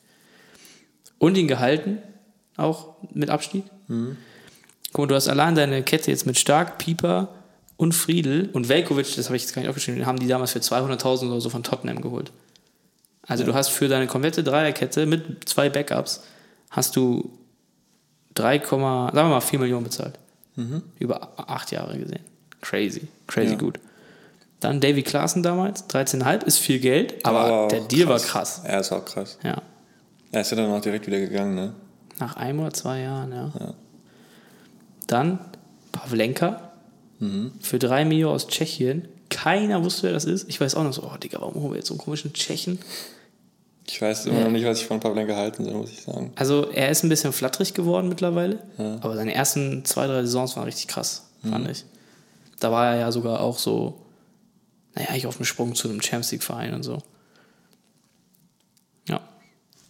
Und 1.19 1.37
ihn 1.37 1.49
gehalten, 1.49 1.99
auch 2.57 2.95
mit 3.13 3.31
Abstieg. 3.31 3.65
Guck 3.89 4.99
mal, 4.99 5.07
du 5.09 5.15
hast 5.15 5.29
allein 5.29 5.55
deine 5.55 5.83
Kette 5.83 6.11
jetzt 6.11 6.27
mit 6.27 6.39
Stark, 6.39 6.79
Pieper 6.79 7.29
und 7.77 7.93
Friedel 7.95 8.49
und 8.53 8.69
Velkovic, 8.69 9.15
das 9.17 9.27
habe 9.27 9.37
ich 9.37 9.43
jetzt 9.43 9.55
gar 9.55 9.61
nicht 9.63 9.69
aufgeschrieben, 9.69 9.99
den 10.01 10.07
haben 10.07 10.19
die 10.19 10.27
damals 10.29 10.53
für 10.53 10.59
200.000 10.61 11.29
oder 11.31 11.41
so 11.41 11.51
von 11.51 11.63
Tottenham 11.63 12.01
geholt. 12.01 12.33
Also 13.27 13.45
du 13.45 13.55
hast 13.55 13.69
für 13.69 13.89
deine 13.89 14.07
komplette 14.07 14.45
Dreierkette 14.45 15.05
mit 15.07 15.49
zwei 15.49 15.69
Backups 15.69 16.23
hast 16.71 16.95
du 16.97 17.31
3, 18.35 18.59
sagen 18.59 18.83
wir 18.83 19.11
mal 19.25 19.41
4 19.41 19.59
Millionen 19.59 19.85
bezahlt. 19.85 20.19
Über 20.99 21.33
acht 21.37 21.71
Jahre 21.73 21.99
gesehen. 21.99 22.21
Crazy, 22.63 23.09
crazy 23.27 23.53
Ja. 23.53 23.59
gut. 23.59 23.79
Dann 24.61 24.81
Davy 24.81 25.03
Klaassen 25.03 25.43
damals, 25.43 25.87
13,5 25.91 26.45
ist 26.45 26.59
viel 26.59 26.79
Geld, 26.79 27.25
aber 27.27 27.65
Oh, 27.65 27.69
der 27.69 27.81
Deal 27.81 28.09
war 28.09 28.19
krass. 28.19 28.63
Er 28.65 28.81
ist 28.81 28.91
auch 28.93 29.05
krass. 29.05 29.39
Ja. 29.43 29.61
Er 30.33 30.41
ist 30.43 30.51
ja 30.51 30.57
dann 30.57 30.71
auch 30.71 30.81
direkt 30.81 31.07
wieder 31.07 31.19
gegangen, 31.21 31.55
ne? 31.55 31.73
Nach 32.19 32.37
einem 32.37 32.61
oder 32.61 32.73
zwei 32.73 33.01
Jahren, 33.01 33.33
ja. 33.33 33.75
Dann 35.07 35.39
Pavlenka 35.93 36.73
für 37.61 37.79
drei 37.79 38.05
Millionen 38.05 38.35
aus 38.35 38.47
Tschechien. 38.47 39.09
Keiner 39.31 39.83
wusste, 39.83 40.05
wer 40.05 40.13
das 40.13 40.25
ist. 40.27 40.49
Ich 40.49 40.61
weiß 40.61 40.75
auch 40.75 40.85
noch 40.85 40.93
so, 40.93 41.03
oh 41.03 41.17
Digga, 41.17 41.41
warum 41.41 41.55
holen 41.55 41.73
wir 41.73 41.77
jetzt 41.79 41.89
so 41.89 41.95
einen 41.95 41.99
komischen 42.01 42.33
Tschechen? 42.35 42.79
Ich 43.89 44.03
weiß 44.03 44.27
immer 44.27 44.39
Ja. 44.41 44.45
noch 44.45 44.51
nicht, 44.51 44.67
was 44.67 44.81
ich 44.81 44.87
von 44.87 45.01
Pavlenka 45.01 45.35
halten 45.35 45.65
soll, 45.65 45.75
muss 45.75 45.91
ich 45.91 46.03
sagen. 46.03 46.33
Also 46.37 46.69
er 46.71 46.91
ist 46.91 47.05
ein 47.05 47.09
bisschen 47.09 47.33
flatterig 47.33 47.73
geworden 47.73 48.09
mittlerweile, 48.09 48.59
aber 49.01 49.17
seine 49.17 49.33
ersten 49.35 49.85
zwei, 49.85 50.07
drei 50.07 50.23
Saisons 50.25 50.57
waren 50.57 50.65
richtig 50.65 50.89
krass, 50.89 51.27
fand 51.49 51.69
ich. 51.71 51.85
Da 52.61 52.71
war 52.73 52.93
er 52.93 53.01
ja 53.01 53.13
sogar 53.13 53.41
auch 53.41 53.59
so, 53.59 54.01
naja, 54.95 55.09
eigentlich 55.11 55.27
auf 55.27 55.37
dem 55.37 55.45
Sprung 55.47 55.75
zu 55.75 55.89
einem 55.89 56.01
Champions 56.03 56.33
League-Verein 56.33 56.75
und 56.75 56.83
so. 56.83 56.99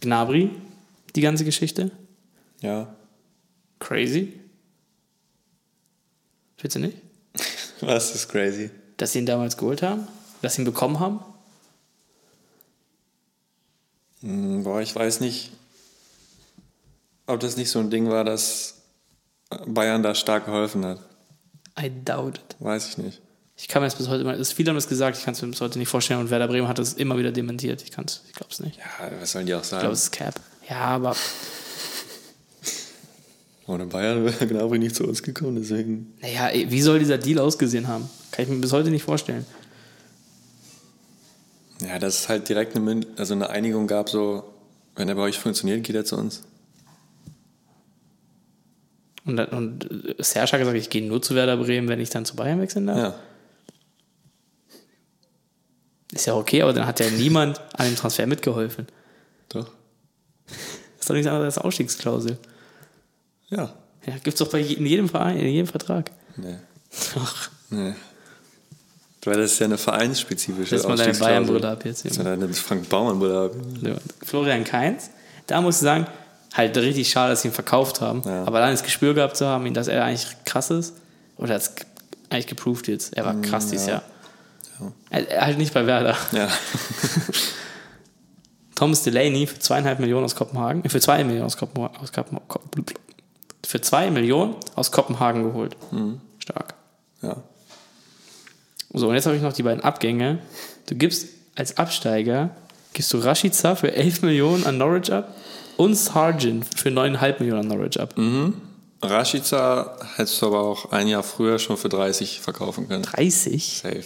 Gnabry, 0.06 0.50
die 1.14 1.20
ganze 1.20 1.44
Geschichte. 1.44 1.90
Ja. 2.60 2.94
Crazy. 3.80 4.38
Findest 6.56 6.76
du 6.76 6.80
nicht? 6.80 6.98
Was 7.80 8.14
ist 8.14 8.28
crazy? 8.28 8.70
Dass 8.96 9.12
sie 9.12 9.18
ihn 9.18 9.26
damals 9.26 9.56
geholt 9.56 9.82
haben? 9.82 10.06
Dass 10.42 10.54
sie 10.54 10.62
ihn 10.62 10.64
bekommen 10.64 11.00
haben? 11.00 11.20
Hm, 14.22 14.62
Boah, 14.62 14.80
ich 14.80 14.94
weiß 14.94 15.20
nicht, 15.20 15.50
ob 17.26 17.40
das 17.40 17.56
nicht 17.56 17.70
so 17.70 17.80
ein 17.80 17.90
Ding 17.90 18.08
war, 18.08 18.24
dass 18.24 18.82
Bayern 19.66 20.02
da 20.02 20.14
stark 20.14 20.46
geholfen 20.46 20.84
hat. 20.84 21.00
I 21.78 21.90
doubt 22.04 22.38
it. 22.38 22.56
Weiß 22.60 22.88
ich 22.88 22.98
nicht. 22.98 23.20
Ich 23.58 23.68
kann 23.68 23.80
mir 23.82 23.86
das 23.86 23.94
bis 23.96 24.08
heute 24.08 24.20
immer, 24.22 24.34
es 24.34 24.52
viele 24.52 24.68
haben 24.70 24.76
das 24.76 24.88
gesagt, 24.88 25.16
ich 25.18 25.24
kann 25.24 25.32
es 25.32 25.40
mir 25.40 25.48
bis 25.48 25.60
heute 25.60 25.78
nicht 25.78 25.88
vorstellen 25.88 26.20
und 26.20 26.30
Werder 26.30 26.46
Bremen 26.48 26.68
hat 26.68 26.78
das 26.78 26.92
immer 26.92 27.16
wieder 27.16 27.32
dementiert. 27.32 27.82
Ich 27.82 27.90
kann's, 27.90 28.22
ich 28.26 28.34
glaube 28.34 28.52
es 28.52 28.60
nicht. 28.60 28.76
Ja, 28.78 29.10
was 29.20 29.32
sollen 29.32 29.46
die 29.46 29.54
auch 29.54 29.62
Ich 29.62 29.66
sagen? 29.68 29.80
glaube, 29.80 29.94
es 29.94 30.02
ist 30.04 30.12
Cap. 30.12 30.34
Ja, 30.68 30.76
aber 30.80 31.16
Ohne 33.66 33.86
Bayern 33.86 34.24
wäre 34.24 34.46
Gnabry 34.46 34.78
nicht 34.78 34.94
zu 34.94 35.04
uns 35.04 35.22
gekommen, 35.22 35.56
deswegen. 35.56 36.12
naja, 36.20 36.50
wie 36.70 36.80
soll 36.82 36.98
dieser 36.98 37.18
Deal 37.18 37.38
ausgesehen 37.38 37.88
haben? 37.88 38.08
Kann 38.30 38.44
ich 38.44 38.50
mir 38.50 38.58
bis 38.58 38.72
heute 38.72 38.90
nicht 38.90 39.02
vorstellen. 39.02 39.46
Ja, 41.80 41.98
dass 41.98 42.20
es 42.20 42.28
halt 42.28 42.48
direkt 42.48 42.76
eine, 42.76 43.00
also 43.16 43.34
eine 43.34 43.50
Einigung 43.50 43.86
gab, 43.86 44.08
so, 44.08 44.44
wenn 44.96 45.08
er 45.08 45.14
bei 45.14 45.22
euch 45.22 45.38
funktioniert, 45.38 45.82
geht 45.84 45.96
er 45.96 46.04
zu 46.04 46.16
uns. 46.16 46.42
Und, 49.24 49.38
und 49.40 49.90
äh, 49.90 50.22
Serge 50.22 50.52
hat 50.52 50.58
gesagt, 50.60 50.76
ich 50.76 50.88
gehe 50.90 51.06
nur 51.06 51.20
zu 51.20 51.34
Werder 51.34 51.56
Bremen, 51.56 51.88
wenn 51.88 52.00
ich 52.00 52.10
dann 52.10 52.24
zu 52.24 52.36
Bayern 52.36 52.60
wechseln 52.60 52.86
darf. 52.86 52.98
Ja. 52.98 53.14
Ist 56.16 56.26
ja 56.26 56.34
okay, 56.34 56.62
aber 56.62 56.72
dann 56.72 56.86
hat 56.86 56.98
ja 57.00 57.08
niemand 57.10 57.60
an 57.76 57.86
dem 57.86 57.96
Transfer 57.96 58.26
mitgeholfen. 58.26 58.86
Doch. 59.50 59.70
ist 60.98 61.08
doch 61.08 61.14
nichts 61.14 61.28
anderes 61.28 61.56
als 61.56 61.64
Ausstiegsklausel. 61.64 62.36
Ja. 63.48 63.72
Ja, 64.06 64.14
gibt's 64.22 64.38
doch 64.40 64.48
bei 64.48 64.58
je- 64.58 64.74
in 64.76 64.86
jedem 64.86 65.08
Verein, 65.08 65.38
in 65.38 65.46
jedem 65.48 65.66
Vertrag. 65.66 66.10
Nee. 66.36 66.56
Ach, 67.18 67.50
Nee. 67.70 67.94
Weil 69.24 69.38
das 69.38 69.52
ist 69.54 69.58
ja 69.58 69.66
eine 69.66 69.76
vereinsspezifische 69.78 70.78
setz 70.78 70.86
mal 70.86 70.96
deine. 70.96 71.12
Bayern-Brille 71.18 71.68
ab 71.68 71.84
jetzt. 71.84 72.04
Junge. 72.04 72.16
mal 72.22 72.36
deine 72.38 72.54
Frank 72.54 72.88
Baumann-Brille 72.88 73.46
ab. 73.46 73.52
So, 73.82 73.90
Florian 74.24 74.62
Kainz, 74.62 75.10
da 75.48 75.60
muss 75.60 75.76
ich 75.76 75.82
sagen, 75.82 76.06
halt 76.54 76.76
richtig 76.76 77.10
schade, 77.10 77.30
dass 77.32 77.42
sie 77.42 77.48
ihn 77.48 77.54
verkauft 77.54 78.00
haben. 78.00 78.22
Ja. 78.24 78.44
Aber 78.44 78.60
dann 78.60 78.70
das 78.70 78.84
Gespür 78.84 79.14
gehabt 79.14 79.36
zu 79.36 79.46
haben, 79.46 79.74
dass 79.74 79.88
er 79.88 80.04
eigentlich 80.04 80.28
krass 80.44 80.70
ist. 80.70 80.94
Oder 81.38 81.54
hat 81.54 81.62
es 81.62 81.72
eigentlich 82.30 82.46
geproved 82.46 82.86
jetzt. 82.86 83.16
Er 83.16 83.24
war 83.24 83.34
krass 83.42 83.66
dieses 83.68 83.86
Jahr. 83.88 84.02
Er, 85.10 85.30
er 85.30 85.46
halt 85.46 85.58
nicht 85.58 85.74
bei 85.74 85.86
Werder. 85.86 86.16
Ja. 86.32 86.48
Thomas 88.74 89.02
Delaney 89.02 89.46
für 89.46 89.58
zweieinhalb 89.58 89.98
Millionen 89.98 90.24
aus 90.24 90.34
Kopenhagen, 90.34 90.84
äh, 90.84 90.88
für 90.88 91.00
zwei 91.00 91.24
Millionen 91.24 91.46
aus 91.46 91.56
Kopenhagen, 91.56 91.96
aus 91.98 92.12
Kopen, 92.12 92.38
Kopen, 92.46 92.84
für 93.64 93.80
zwei 93.80 94.10
Millionen 94.10 94.54
aus 94.74 94.92
Kopenhagen 94.92 95.42
geholt. 95.44 95.76
Stark. 96.38 96.74
ja. 97.22 97.36
So, 98.92 99.08
und 99.08 99.14
jetzt 99.14 99.26
habe 99.26 99.36
ich 99.36 99.42
noch 99.42 99.52
die 99.52 99.62
beiden 99.62 99.82
Abgänge. 99.82 100.38
Du 100.86 100.94
gibst 100.94 101.26
als 101.54 101.76
Absteiger, 101.76 102.50
gibst 102.92 103.12
du 103.12 103.18
Rashica 103.18 103.74
für 103.74 103.92
11 103.92 104.22
Millionen 104.22 104.64
an 104.64 104.78
Norwich 104.78 105.12
ab 105.12 105.34
und 105.76 105.94
Sargent 105.96 106.66
für 106.74 106.88
9,5 106.90 107.40
Millionen 107.40 107.70
an 107.70 107.78
Norwich 107.78 108.00
ab. 108.00 108.14
Rashica 109.02 109.96
hättest 110.16 110.40
du 110.40 110.46
aber 110.46 110.60
auch 110.60 110.92
ein 110.92 111.08
Jahr 111.08 111.22
früher 111.22 111.58
schon 111.58 111.76
für 111.76 111.88
30 111.88 112.40
verkaufen 112.40 112.88
können. 112.88 113.02
30? 113.02 113.82
Safe. 113.82 114.04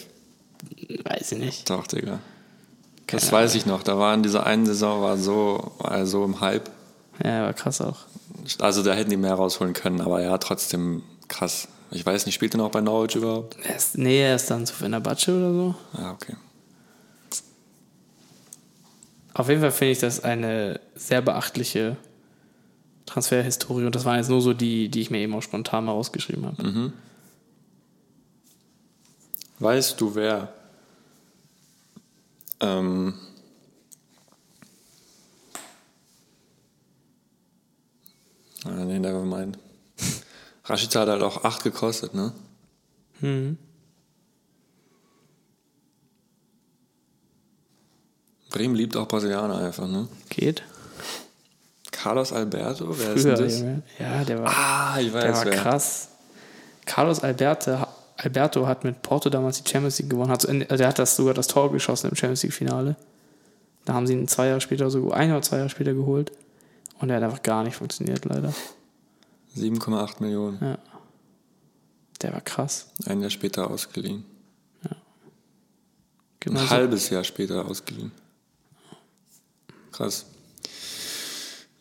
Weiß 1.04 1.32
ich 1.32 1.38
nicht. 1.38 1.70
Doch, 1.70 1.86
Digga. 1.86 2.20
Das 3.06 3.32
weiß 3.32 3.54
ich 3.56 3.66
noch. 3.66 3.82
Da 3.82 3.98
war 3.98 4.14
in 4.14 4.22
dieser 4.22 4.46
einen 4.46 4.66
Saison 4.66 5.02
war 5.02 5.16
so, 5.16 5.72
war 5.78 6.06
so 6.06 6.24
im 6.24 6.40
Hype. 6.40 6.70
Ja, 7.22 7.42
war 7.42 7.52
krass 7.52 7.80
auch. 7.80 7.98
Also 8.58 8.82
da 8.82 8.94
hätten 8.94 9.10
die 9.10 9.16
mehr 9.16 9.34
rausholen 9.34 9.74
können, 9.74 10.00
aber 10.00 10.22
ja, 10.22 10.38
trotzdem 10.38 11.02
krass. 11.28 11.68
Ich 11.90 12.06
weiß 12.06 12.26
nicht, 12.26 12.36
spielt 12.36 12.54
er 12.54 12.58
noch 12.58 12.70
bei 12.70 12.80
Norwich 12.80 13.16
überhaupt? 13.16 13.56
Er 13.64 13.76
ist, 13.76 13.98
nee, 13.98 14.22
er 14.22 14.36
ist 14.36 14.50
dann 14.50 14.64
zu 14.64 14.74
Fenerbahce 14.74 15.36
oder 15.36 15.52
so. 15.52 15.74
Ah, 15.92 16.12
okay. 16.12 16.36
Auf 19.34 19.48
jeden 19.48 19.60
Fall 19.60 19.72
finde 19.72 19.92
ich 19.92 19.98
das 19.98 20.22
eine 20.22 20.80
sehr 20.94 21.20
beachtliche 21.20 21.96
Transferhistorie 23.06 23.86
und 23.86 23.94
das 23.94 24.04
waren 24.04 24.18
jetzt 24.18 24.28
nur 24.28 24.40
so 24.40 24.52
die, 24.52 24.88
die 24.88 25.00
ich 25.00 25.10
mir 25.10 25.18
eben 25.18 25.34
auch 25.34 25.42
spontan 25.42 25.84
mal 25.84 25.92
rausgeschrieben 25.92 26.46
habe. 26.46 26.92
Weißt 29.58 30.00
du, 30.00 30.14
wer 30.14 30.52
ähm, 32.60 33.14
ah, 38.64 38.70
nee, 38.70 38.98
never 38.98 39.24
mind. 39.24 39.58
Rashica 40.64 41.00
hat 41.00 41.08
halt 41.08 41.22
auch 41.22 41.44
8 41.44 41.62
gekostet, 41.64 42.14
ne? 42.14 42.32
Bremen 48.50 48.74
liebt 48.74 48.96
auch 48.96 49.06
Brasilianer 49.06 49.58
einfach, 49.58 49.86
ne? 49.86 50.08
Geht. 50.28 50.62
Carlos 51.92 52.32
Alberto, 52.32 52.98
wer 52.98 53.12
ist 53.14 53.22
Früher, 53.22 53.34
denn 53.34 53.44
das? 53.44 53.82
Ja, 53.98 54.24
der 54.24 54.42
war, 54.42 54.48
Ah, 54.56 54.98
ich 55.00 55.12
weiß 55.12 55.22
der 55.22 55.34
war 55.34 55.44
wer. 55.44 55.52
krass. 55.56 56.08
Carlos 56.86 57.20
Alberto, 57.20 57.86
Alberto 58.22 58.66
hat 58.66 58.84
mit 58.84 59.02
Porto 59.02 59.30
damals 59.30 59.62
die 59.62 59.68
Champions 59.70 59.98
League 59.98 60.10
gewonnen. 60.10 60.30
Hat, 60.30 60.42
so 60.42 60.48
in- 60.48 60.60
der 60.60 60.88
hat 60.88 60.98
das 60.98 61.16
sogar 61.16 61.34
das 61.34 61.46
Tor 61.46 61.72
geschossen 61.72 62.08
im 62.10 62.16
Champions 62.16 62.42
League-Finale. 62.42 62.96
Da 63.84 63.94
haben 63.94 64.06
sie 64.06 64.12
ihn 64.12 64.28
zwei 64.28 64.48
Jahre 64.48 64.60
später, 64.60 64.90
so 64.90 65.10
ein 65.10 65.30
oder 65.30 65.42
zwei 65.42 65.56
Jahre 65.56 65.70
später 65.70 65.94
geholt. 65.94 66.32
Und 67.00 67.08
der 67.08 67.16
hat 67.16 67.24
einfach 67.24 67.42
gar 67.42 67.64
nicht 67.64 67.76
funktioniert, 67.76 68.24
leider. 68.26 68.52
7,8 69.56 70.20
Millionen. 70.22 70.58
Ja. 70.60 70.78
Der 72.20 72.32
war 72.34 72.40
krass. 72.42 72.88
Ein 73.06 73.20
Jahr 73.22 73.30
später 73.30 73.70
ausgeliehen. 73.70 74.24
Genau 76.40 76.60
Ein 76.60 76.66
so. 76.66 76.70
halbes 76.70 77.10
Jahr 77.10 77.24
später 77.24 77.66
ausgeliehen. 77.66 78.12
Krass. 79.92 80.26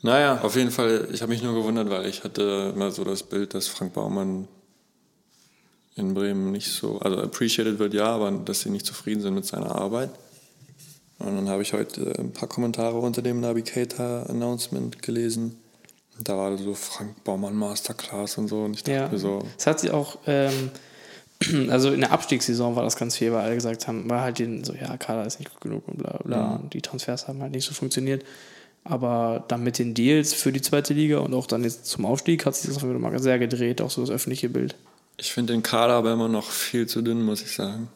Naja, 0.01 0.41
auf 0.41 0.55
jeden 0.55 0.71
Fall, 0.71 1.07
ich 1.11 1.21
habe 1.21 1.31
mich 1.31 1.41
nur 1.43 1.53
gewundert, 1.53 1.89
weil 1.89 2.05
ich 2.07 2.23
hatte 2.23 2.71
immer 2.73 2.91
so 2.91 3.03
das 3.03 3.23
Bild, 3.23 3.53
dass 3.53 3.67
Frank 3.67 3.93
Baumann 3.93 4.47
in 5.99 6.13
Bremen 6.13 6.51
nicht 6.51 6.71
so, 6.71 6.99
also 6.99 7.17
appreciated 7.21 7.77
wird 7.79 7.93
ja, 7.93 8.05
aber 8.07 8.31
dass 8.31 8.61
sie 8.61 8.69
nicht 8.69 8.85
zufrieden 8.85 9.21
sind 9.21 9.35
mit 9.35 9.45
seiner 9.45 9.75
Arbeit. 9.75 10.09
Und 11.19 11.35
dann 11.35 11.49
habe 11.49 11.61
ich 11.61 11.73
heute 11.73 12.13
ein 12.17 12.31
paar 12.31 12.47
Kommentare 12.47 12.97
unter 12.97 13.21
dem 13.21 13.41
Navigator-Announcement 13.41 15.01
gelesen, 15.01 15.57
Da 16.21 16.35
war 16.37 16.57
so 16.57 16.73
Frank 16.73 17.23
Baumann 17.23 17.55
Masterclass 17.55 18.37
und 18.37 18.49
so. 18.49 18.63
Und 18.63 18.73
ich 18.75 18.83
dachte 18.83 18.99
Ja. 18.99 19.07
mir 19.09 19.17
so, 19.19 19.45
Es 19.57 19.65
hat 19.67 19.79
sich 19.79 19.91
auch, 19.91 20.17
ähm, 20.27 20.69
also 21.69 21.91
in 21.91 22.01
der 22.01 22.11
Abstiegssaison 22.11 22.75
war 22.75 22.83
das 22.83 22.97
ganz 22.97 23.15
viel, 23.15 23.31
weil 23.31 23.41
alle 23.41 23.55
gesagt 23.55 23.87
haben, 23.87 24.09
war 24.09 24.21
halt 24.21 24.39
den, 24.39 24.65
so, 24.65 24.73
ja, 24.73 24.97
Kader 24.97 25.25
ist 25.25 25.39
nicht 25.39 25.49
gut 25.53 25.61
genug 25.61 25.87
und 25.87 25.97
bla 25.97 26.19
bla. 26.25 26.55
Und 26.55 26.73
die 26.73 26.81
Transfers 26.81 27.27
haben 27.29 27.41
halt 27.41 27.53
nicht 27.53 27.65
so 27.65 27.73
funktioniert. 27.73 28.25
Aber 28.83 29.43
dann 29.47 29.63
mit 29.63 29.77
den 29.77 29.93
Deals 29.93 30.33
für 30.33 30.51
die 30.51 30.61
zweite 30.61 30.93
Liga 30.93 31.19
und 31.19 31.33
auch 31.33 31.47
dann 31.47 31.63
jetzt 31.63 31.85
zum 31.85 32.05
Aufstieg 32.05 32.45
hat 32.45 32.55
sich 32.55 32.67
das 32.67 32.77
auf 32.77 32.83
jeden 32.83 33.01
Fall 33.01 33.11
mal 33.11 33.19
sehr 33.21 33.39
gedreht, 33.39 33.81
auch 33.81 33.91
so 33.91 34.01
das 34.01 34.09
öffentliche 34.09 34.49
Bild. 34.49 34.75
Ich 35.19 35.31
finde 35.31 35.53
den 35.53 35.63
Kader 35.63 35.93
aber 35.93 36.13
immer 36.13 36.27
noch 36.27 36.49
viel 36.49 36.87
zu 36.87 37.01
dünn, 37.01 37.23
muss 37.23 37.41
ich 37.41 37.53
sagen. 37.53 37.89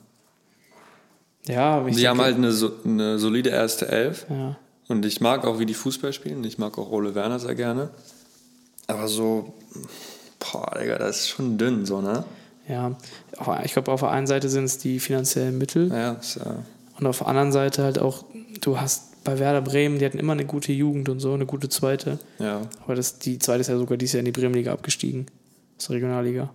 Ja, 1.48 1.86
ich 1.88 1.96
Die 1.96 2.08
haben 2.08 2.22
halt 2.22 2.36
eine, 2.36 2.54
eine 2.86 3.20
solide 3.20 3.50
erste 3.50 3.88
Elf. 3.88 4.26
Ja. 4.30 4.58
Und 4.88 5.06
ich 5.06 5.22
mag 5.22 5.46
auch, 5.46 5.60
wie 5.60 5.66
die 5.66 5.74
Fußball 5.74 6.14
spielen. 6.14 6.44
Ich 6.44 6.58
mag 6.58 6.78
auch 6.78 6.92
Ole 6.92 7.16
Werner 7.16 7.40
sehr 7.40 7.56
gerne. 7.56 7.90
Aber 8.88 9.08
so, 9.08 9.54
boah, 10.40 10.78
Digga, 10.80 10.98
das 10.98 11.22
ist 11.22 11.30
schon 11.30 11.58
dünn, 11.58 11.86
so, 11.86 12.02
ne? 12.02 12.24
Ja, 12.68 12.96
ich 13.64 13.74
glaube, 13.74 13.92
auf 13.92 14.00
der 14.02 14.12
einen 14.12 14.28
Seite 14.28 14.48
sind 14.48 14.66
es 14.66 14.78
die 14.78 15.02
finanziellen 15.02 15.58
Mittel 15.58 15.90
Ja, 15.90 16.14
ist, 16.14 16.36
ja 16.36 16.64
und 17.00 17.08
auf 17.08 17.20
der 17.20 17.28
anderen 17.28 17.52
Seite 17.52 17.84
halt 17.84 18.00
auch, 18.00 18.24
du 18.62 18.80
hast 18.80 19.24
bei 19.24 19.40
Werder 19.40 19.62
Bremen, 19.62 20.00
die 20.00 20.06
hatten 20.06 20.20
immer 20.20 20.34
eine 20.34 20.46
gute 20.46 20.72
Jugend 20.72 21.10
und 21.10 21.20
so, 21.20 21.34
eine 21.34 21.46
gute 21.46 21.70
zweite. 21.70 22.20
ja. 22.40 22.62
Aber 22.84 22.96
das, 22.96 23.20
die 23.20 23.40
zweite 23.40 23.62
ist 23.62 23.68
ja 23.68 23.78
sogar 23.78 23.98
dieses 23.98 24.14
Jahr 24.14 24.20
in 24.20 24.26
die 24.26 24.32
Bremenliga 24.32 24.72
abgestiegen. 24.74 25.26
Aus 25.78 25.88
der 25.88 25.96
Regionalliga. 25.96 26.50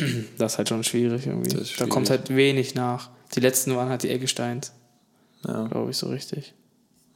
Das 0.38 0.52
ist 0.52 0.58
halt 0.58 0.68
schon 0.68 0.84
schwierig 0.84 1.26
irgendwie. 1.26 1.54
Ist 1.56 1.80
Da 1.80 1.86
kommt 1.86 2.06
schwierig. 2.08 2.20
halt 2.28 2.36
wenig 2.36 2.74
nach. 2.74 3.10
Die 3.34 3.40
letzten 3.40 3.74
waren 3.76 3.88
halt 3.88 4.02
die 4.02 4.10
Eggesteins, 4.10 4.72
ja. 5.46 5.66
glaube 5.68 5.90
ich, 5.90 5.96
so 5.96 6.08
richtig. 6.08 6.54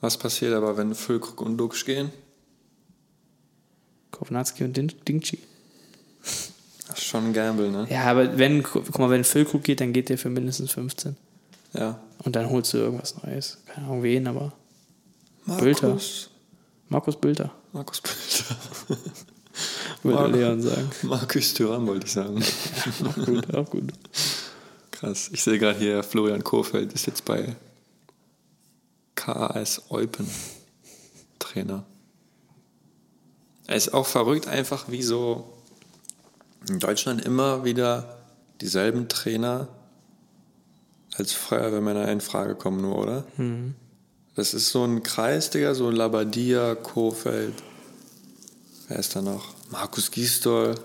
Was 0.01 0.17
passiert 0.17 0.55
aber, 0.55 0.77
wenn 0.77 0.95
Füllkrug 0.95 1.41
und 1.43 1.57
Duxch 1.59 1.85
gehen? 1.85 2.11
Kovnatski 4.11 4.65
und 4.65 4.77
Din- 4.77 4.93
Dingchi. 5.07 5.39
Das 6.89 6.99
ist 6.99 7.05
schon 7.05 7.27
ein 7.27 7.33
Gamble, 7.33 7.71
ne? 7.71 7.87
Ja, 7.89 8.05
aber 8.05 8.37
wenn, 8.39 8.63
guck 8.63 8.99
mal, 8.99 9.11
wenn 9.11 9.23
Füllkrug 9.25 9.63
geht, 9.63 9.81
dann 9.81 9.93
geht 9.93 10.09
der 10.09 10.19
für 10.19 10.29
mindestens 10.31 10.73
15. 10.73 11.17
Ja. 11.75 12.01
Und 12.25 12.35
dann 12.37 12.51
holst 12.51 12.73
du 12.73 12.79
irgendwas 12.79 13.23
Neues. 13.23 13.59
Keine 13.67 13.87
Ahnung 13.87 14.03
wen, 14.03 14.27
aber 14.27 14.53
Markus. 15.45 16.31
Markus 16.89 17.17
Bülter, 17.17 17.53
Markus 17.73 18.01
Bilder. 18.01 19.01
würde 20.03 20.39
Leon 20.39 20.63
sagen. 20.63 20.91
Markus 21.03 21.55
Thuram 21.55 21.87
wollte 21.87 22.07
ich 22.07 22.13
sagen. 22.13 22.43
Auch 23.05 23.25
gut, 23.25 23.55
auch 23.55 23.71
gut. 23.71 23.93
Krass. 24.91 25.31
Ich 25.33 25.43
sehe 25.43 25.59
gerade 25.59 25.79
hier, 25.79 26.03
Florian 26.03 26.45
Kohfeldt 26.45 26.93
ist 26.93 27.07
jetzt 27.07 27.25
bei 27.25 27.57
KAS 29.15 29.83
Eupen 29.91 30.27
Trainer. 31.39 31.85
Er 33.67 33.77
ist 33.77 33.95
auch 33.95 34.07
verrückt, 34.07 34.49
einfach 34.49 34.91
wie 34.91 35.03
so 35.03 35.53
in 36.69 36.79
Deutschland 36.79 37.25
immer 37.25 37.65
wieder 37.65 38.19
dieselben 38.61 39.09
Trainer 39.09 39.69
als 41.15 41.33
Feuerwehrmänner 41.33 42.09
in 42.09 42.21
Frage 42.21 42.55
kommen, 42.55 42.81
nur, 42.81 42.99
oder? 42.99 43.25
Das 44.35 44.55
ist 44.55 44.71
so 44.71 44.85
ein 44.85 45.03
Kreis, 45.03 45.51
Digga, 45.51 45.75
so 45.75 45.91
Labadia, 45.91 46.75
Kohfeldt. 46.75 47.63
Wer 48.91 48.99
ist 48.99 49.15
da 49.15 49.23
noch? 49.23 49.55
Markus 49.71 50.11
Gisdol. 50.11 50.75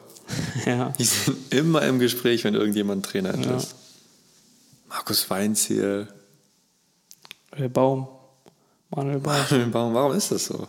Ja. 0.65 0.91
Die 0.97 1.03
sind 1.03 1.53
immer 1.53 1.83
im 1.83 1.99
Gespräch, 1.99 2.43
wenn 2.45 2.55
irgendjemand 2.55 3.05
Trainer 3.05 3.31
entlässt. 3.31 3.75
Markus 4.89 5.29
Weinziel. 5.29 6.07
Der 7.55 7.69
Baum. 7.69 8.07
Manuel 8.89 9.19
Baum. 9.19 9.35
Warum, 9.71 9.93
warum 9.93 10.13
ist 10.13 10.31
das 10.31 10.45
so? 10.45 10.67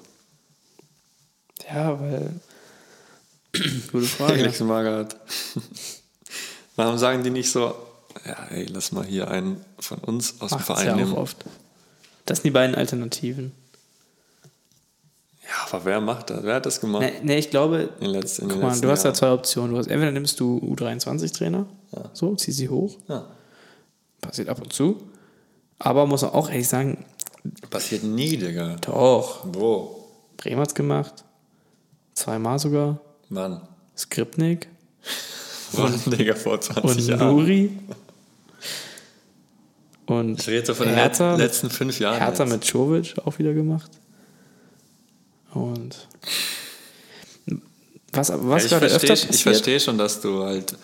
Ja, 1.67 1.99
weil. 1.99 2.39
Gute 3.93 4.07
Frage. 4.07 4.35
Felix 4.35 4.61
Magath. 4.61 5.17
Warum 6.77 6.99
sagen 6.99 7.25
die 7.25 7.31
nicht 7.31 7.51
so, 7.51 7.75
ja, 8.27 8.49
ey, 8.51 8.67
lass 8.67 8.93
mal 8.93 9.07
hier 9.07 9.29
einen 9.31 9.65
von 9.79 9.99
uns 9.99 10.39
aus 10.43 10.51
dem 10.51 10.57
Macht's 10.57 10.67
Verein 10.67 10.87
ja 10.87 10.93
auch 10.93 10.97
nehmen? 10.99 11.13
oft. 11.15 11.47
Das 12.27 12.39
sind 12.39 12.45
die 12.45 12.51
beiden 12.51 12.75
Alternativen. 12.77 13.53
Ja, 15.49 15.73
aber 15.73 15.85
wer 15.85 16.01
macht 16.01 16.31
das? 16.31 16.43
Wer 16.43 16.57
hat 16.57 16.67
das 16.67 16.81
gemacht? 16.81 17.03
Ne, 17.03 17.13
ne 17.23 17.39
ich 17.39 17.51
glaube, 17.51 17.91
In 18.01 18.07
den 18.07 18.11
letzten- 18.21 18.43
in 18.43 18.49
den 18.49 18.61
guck 18.61 18.71
mal, 18.71 18.81
du 18.81 18.89
hast 18.91 19.05
da 19.05 19.15
zwei 19.15 19.31
Optionen. 19.33 19.71
Du 19.73 19.79
hast, 19.79 19.87
entweder 19.87 20.11
nimmst 20.11 20.41
du 20.41 20.59
U23-Trainer, 20.59 21.67
so, 22.13 22.35
zieh 22.35 22.51
sie 22.53 22.69
hoch, 22.69 22.97
Ja. 23.09 23.27
passiert 24.21 24.49
ab 24.49 24.61
und 24.61 24.73
zu. 24.73 24.97
Aber 25.79 26.07
muss 26.07 26.23
man 26.23 26.33
auch 26.33 26.49
ehrlich 26.51 26.69
sagen, 26.69 27.05
Passiert 27.71 28.03
nie, 28.03 28.37
Digga. 28.37 28.75
doch, 28.81 29.47
Wo? 29.53 30.05
Bremen 30.37 30.61
hat's 30.61 30.75
gemacht. 30.75 31.25
Zweimal 32.15 32.59
sogar. 32.59 32.99
Wann? 33.29 33.61
Skripnik 33.97 34.69
Wann, 35.73 35.95
Digga, 36.07 36.35
vor 36.35 36.61
20 36.61 36.85
und 36.85 37.09
Jahren? 37.21 37.37
Nuri. 37.37 37.71
Und 40.07 40.39
Ich 40.41 40.49
rede 40.49 40.67
so 40.67 40.75
von 40.75 40.87
den 40.87 40.95
Hertha, 40.97 41.33
let- 41.33 41.39
letzten 41.47 41.71
fünf 41.71 41.99
Jahren. 42.01 42.19
Hertha 42.19 42.45
jetzt. 42.45 42.53
mit 42.53 42.65
Czovic 42.65 43.15
auch 43.25 43.39
wieder 43.39 43.53
gemacht. 43.55 43.91
Und 45.57 46.07
was, 48.13 48.31
was 48.35 48.65
ich 48.65 48.71
gerade 48.71 48.87
öfter 48.87 48.99
verstehe, 48.99 49.11
passiert, 49.11 49.35
ich 49.35 49.43
verstehe 49.43 49.81
schon, 49.81 49.99
dass 49.99 50.21
du 50.21 50.43
halt 50.45 50.77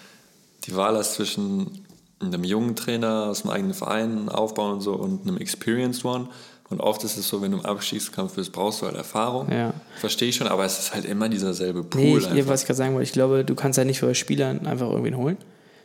die 0.67 0.77
Wahl 0.77 0.97
hast 0.97 1.15
zwischen 1.15 1.85
einem 2.21 2.45
jungen 2.45 2.77
Trainer 2.77 3.27
aus 3.31 3.43
dem 3.43 3.51
eigenen 3.51 3.75
Verein 3.75 4.29
aufbauen 4.29 4.75
und 4.75 4.81
so 4.81 4.93
und 4.95 5.23
einem 5.27 5.39
experienced 5.39 6.05
one. 6.05 6.29
Und 6.71 6.81
oft 6.81 7.05
ist 7.05 7.19
es 7.19 7.29
so, 7.29 7.43
wenn 7.43 7.51
du 7.53 7.59
im 7.59 7.67
Abstiegskampf 7.67 8.35
bist, 8.35 8.53
brauchst 8.53 8.81
du 8.81 8.87
halt 8.87 8.97
Erfahrung. 8.97 9.51
Ja. 9.53 9.75
Verstehe 10.01 10.29
ich 10.29 10.37
schon, 10.37 10.47
aber 10.47 10.65
es 10.65 10.79
ist 10.79 10.95
halt 10.95 11.05
immer 11.05 11.29
dieser 11.29 11.53
selbe 11.53 11.83
Pool. 11.85 12.01
Nee, 12.01 12.17
ich, 12.19 12.29
einfach. 12.29 12.49
was 12.49 12.61
ich 12.63 12.67
gerade 12.67 12.79
sagen 12.79 12.95
wollte, 12.95 13.05
ich 13.05 13.13
glaube, 13.13 13.45
du 13.45 13.55
kannst 13.55 13.77
ja 13.77 13.85
nicht 13.85 13.99
für 13.99 14.15
Spielern 14.15 14.67
einfach 14.67 14.89
irgendwen 14.89 15.17
holen, 15.17 15.37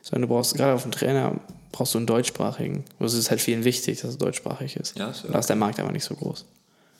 sondern 0.01 0.29
du 0.29 0.33
brauchst 0.33 0.55
gerade 0.55 0.73
auf 0.73 0.83
den 0.83 0.91
Trainer 0.93 1.35
brauchst 1.73 1.93
du 1.93 1.97
einen 1.97 2.07
deutschsprachigen. 2.07 2.85
Das 2.99 3.13
ist 3.13 3.29
halt 3.29 3.41
vielen 3.41 3.63
wichtig, 3.65 3.99
dass 4.01 4.15
er 4.15 4.17
deutschsprachig 4.17 4.77
ist. 4.77 4.97
Ja, 4.97 5.09
ja- 5.09 5.29
da 5.31 5.39
ist 5.39 5.47
der 5.47 5.55
Markt 5.57 5.79
einfach 5.79 5.91
nicht 5.91 6.05
so 6.05 6.15
groß. 6.15 6.45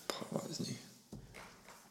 Boah, 0.07 0.41
weiß 0.49 0.59
nicht. 0.61 0.75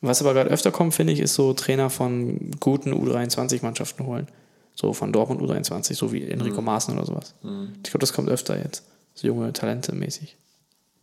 Was 0.00 0.20
aber 0.20 0.34
gerade 0.34 0.50
öfter 0.50 0.70
kommt, 0.70 0.94
finde 0.94 1.12
ich, 1.12 1.20
ist 1.20 1.34
so 1.34 1.52
Trainer 1.54 1.90
von 1.90 2.50
guten 2.60 2.92
U23-Mannschaften 2.92 4.06
holen. 4.06 4.28
So 4.74 4.92
von 4.92 5.12
Dortmund 5.12 5.40
U23, 5.40 5.94
so 5.94 6.12
wie 6.12 6.22
Enrico 6.28 6.60
Mhm. 6.60 6.66
Maaßen 6.66 6.94
oder 6.96 7.06
sowas. 7.06 7.34
Ich 7.42 7.82
glaube, 7.90 8.00
das 8.00 8.12
kommt 8.12 8.28
öfter 8.28 8.58
jetzt. 8.62 8.82
So 9.14 9.26
junge 9.26 9.52
Talente 9.52 9.94
mäßig. 9.94 10.36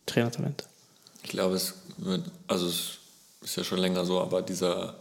Trainertalente. 0.06 0.64
Ich 1.24 1.30
glaube, 1.30 1.56
es 1.56 1.74
wird, 1.98 2.22
also 2.46 2.66
es 2.68 2.98
ist 3.42 3.56
ja 3.56 3.64
schon 3.64 3.78
länger 3.78 4.04
so, 4.04 4.20
aber 4.20 4.42
dieser 4.42 4.94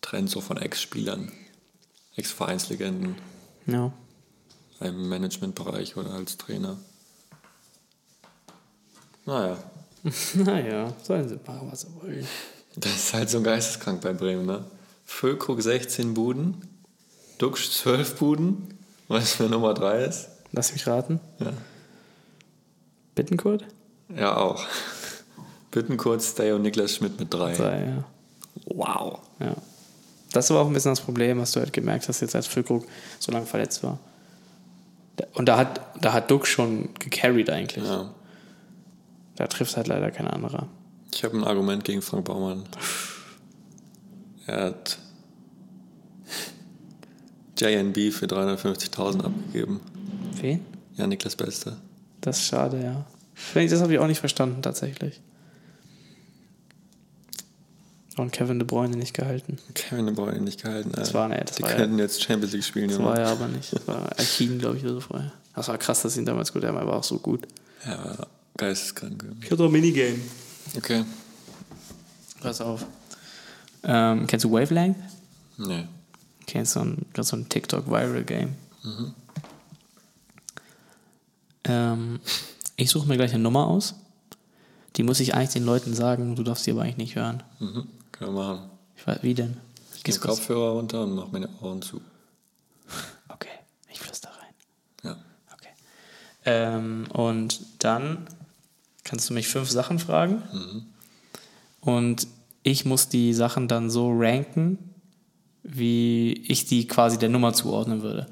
Trend 0.00 0.30
so 0.30 0.40
von 0.40 0.56
Ex-Spielern, 0.56 1.30
Ex-Vereinslegenden 2.16 3.16
Ja. 3.66 3.92
im 4.80 5.08
Managementbereich 5.08 5.96
oder 5.96 6.12
als 6.14 6.38
Trainer. 6.38 6.78
Naja, 9.26 9.56
naja, 10.34 10.92
sollen 11.02 11.28
sie 11.28 11.36
machen, 11.46 11.68
was 11.70 11.82
sie 11.82 11.88
wollen. 12.02 12.26
Das 12.76 12.94
ist 12.94 13.14
halt 13.14 13.30
so 13.30 13.40
geisteskrank 13.42 14.00
bei 14.00 14.12
Bremen, 14.12 14.46
ne? 14.46 14.64
Füllkrug 15.04 15.62
16 15.62 16.14
Buden, 16.14 16.68
Duxch 17.38 17.70
12 17.70 18.16
Buden, 18.16 18.78
weißt 19.08 19.38
du, 19.38 19.44
wer 19.44 19.50
Nummer 19.50 19.74
3 19.74 20.04
ist? 20.04 20.28
Lass 20.52 20.72
mich 20.72 20.86
raten. 20.86 21.20
Ja. 21.40 21.52
Bittenkurt? 23.14 23.64
Ja, 24.16 24.36
auch. 24.36 24.64
Bittenkurt, 25.70 26.22
Stay 26.22 26.52
und 26.52 26.62
Niklas 26.62 26.94
Schmidt 26.94 27.18
mit 27.18 27.32
3. 27.32 27.54
Sei, 27.54 27.84
ja. 27.86 28.04
Wow. 28.66 29.20
Ja. 29.40 29.54
Das 30.32 30.50
war 30.50 30.62
auch 30.62 30.66
ein 30.66 30.72
bisschen 30.72 30.92
das 30.92 31.00
Problem, 31.00 31.38
was 31.38 31.52
du 31.52 31.60
halt 31.60 31.72
gemerkt 31.72 32.08
hast, 32.08 32.20
jetzt 32.20 32.34
als 32.34 32.46
Füllkrug 32.46 32.86
so 33.18 33.30
lange 33.30 33.46
verletzt 33.46 33.82
war. 33.82 33.98
Und 35.34 35.46
da 35.46 35.56
hat, 35.56 35.80
da 36.00 36.12
hat 36.12 36.30
Duck 36.30 36.46
schon 36.46 36.92
gecarried 36.94 37.50
eigentlich. 37.50 37.84
Ja. 37.84 38.12
Da 39.36 39.46
trifft 39.46 39.76
halt 39.76 39.86
leider 39.86 40.10
kein 40.10 40.26
anderer. 40.28 40.68
Ich 41.14 41.22
habe 41.24 41.36
ein 41.38 41.44
Argument 41.44 41.84
gegen 41.84 42.02
Frank 42.02 42.24
Baumann. 42.24 42.64
Er 44.46 44.64
hat 44.64 44.98
JNB 47.56 48.12
für 48.12 48.26
350.000 48.26 49.24
abgegeben. 49.24 49.80
Wen? 50.40 50.60
Ja, 50.96 51.06
Niklas 51.06 51.36
Beste. 51.36 51.76
Das 52.20 52.38
ist 52.38 52.46
schade, 52.46 52.82
ja. 52.82 53.06
Das 53.54 53.80
habe 53.80 53.92
ich 53.92 53.98
auch 54.00 54.06
nicht 54.06 54.18
verstanden, 54.20 54.60
tatsächlich. 54.62 55.20
Und 58.16 58.32
Kevin 58.32 58.58
De 58.58 58.66
Bruyne 58.66 58.96
nicht 58.96 59.14
gehalten. 59.14 59.58
Kevin 59.74 60.06
De 60.06 60.14
Bruyne 60.14 60.40
nicht 60.40 60.62
gehalten. 60.62 60.92
Das 60.92 61.14
war, 61.14 61.28
ne, 61.28 61.42
das 61.44 61.56
Die 61.56 61.62
war 61.62 61.70
ja, 61.70 61.76
könnten 61.76 61.98
jetzt 61.98 62.22
Champions 62.22 62.52
League 62.52 62.64
spielen, 62.64 62.88
das 62.88 62.96
Junge. 62.98 63.08
war 63.08 63.18
ja 63.20 63.26
aber 63.32 63.48
nicht. 63.56 63.72
Das 63.72 63.86
war 63.88 64.10
Akin, 64.12 64.58
glaube 64.58 64.76
ich, 64.76 64.84
oder 64.84 64.94
so 64.94 65.00
vorher. 65.00 65.32
Das 65.54 65.68
war 65.68 65.78
krass, 65.78 66.02
dass 66.02 66.16
ihn 66.16 66.24
damals 66.24 66.52
gut 66.52 66.64
haben, 66.64 66.76
er 66.76 66.86
war 66.86 66.96
auch 66.96 67.04
so 67.04 67.18
gut. 67.18 67.46
Ja, 67.86 68.16
geisteskrank. 68.56 69.24
Ich 69.42 69.50
hatte 69.50 69.64
ein 69.64 69.72
Minigame. 69.72 70.18
Okay. 70.76 71.04
Pass 72.40 72.60
auf. 72.60 72.84
Ähm, 73.82 74.26
kennst 74.26 74.44
du 74.44 74.52
Wavelength? 74.52 74.96
Nee. 75.58 75.86
Kennst 76.46 76.74
du 76.76 76.80
so 76.80 76.84
ein, 76.86 77.06
das 77.12 77.26
ist 77.26 77.30
so 77.30 77.36
ein 77.36 77.48
TikTok-Viral-Game? 77.48 78.54
Ähm, 81.64 82.20
ich 82.76 82.90
suche 82.90 83.06
mir 83.08 83.16
gleich 83.16 83.32
eine 83.32 83.42
Nummer 83.42 83.66
aus. 83.66 83.94
Die 84.96 85.02
muss 85.02 85.20
ich 85.20 85.34
eigentlich 85.34 85.50
den 85.50 85.64
Leuten 85.64 85.94
sagen, 85.94 86.36
du 86.36 86.42
darfst 86.42 86.64
sie 86.64 86.70
aber 86.72 86.82
eigentlich 86.82 86.96
nicht 86.98 87.16
hören. 87.16 87.42
Mhm. 87.58 87.86
Können 88.12 88.34
wir 88.34 88.42
machen. 88.54 88.70
Ich 88.96 89.06
weiß, 89.06 89.18
wie 89.22 89.34
denn? 89.34 89.56
Ich 89.96 90.04
kurz- 90.04 90.20
Kopfhörer 90.20 90.72
runter 90.72 91.02
und 91.04 91.14
mache 91.14 91.28
meine 91.32 91.48
Ohren 91.62 91.82
zu. 91.82 92.00
Okay, 93.28 93.48
ich 93.90 93.98
flüster 93.98 94.28
rein. 94.30 94.54
Ja. 95.02 95.16
Okay. 95.52 95.68
Ähm, 96.44 97.06
und 97.12 97.60
dann 97.78 98.26
kannst 99.04 99.30
du 99.30 99.34
mich 99.34 99.48
fünf 99.48 99.70
Sachen 99.70 99.98
fragen. 99.98 100.42
Und 101.80 102.26
ich 102.62 102.84
muss 102.84 103.08
die 103.08 103.34
Sachen 103.34 103.68
dann 103.68 103.90
so 103.90 104.10
ranken, 104.12 104.78
wie 105.62 106.32
ich 106.48 106.66
die 106.66 106.88
quasi 106.88 107.18
der 107.18 107.28
Nummer 107.28 107.52
zuordnen 107.52 108.02
würde. 108.02 108.26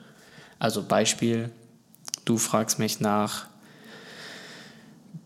Also 0.58 0.82
Beispiel, 0.82 1.50
du 2.24 2.38
fragst 2.38 2.78
mich 2.78 3.00
nach 3.00 3.46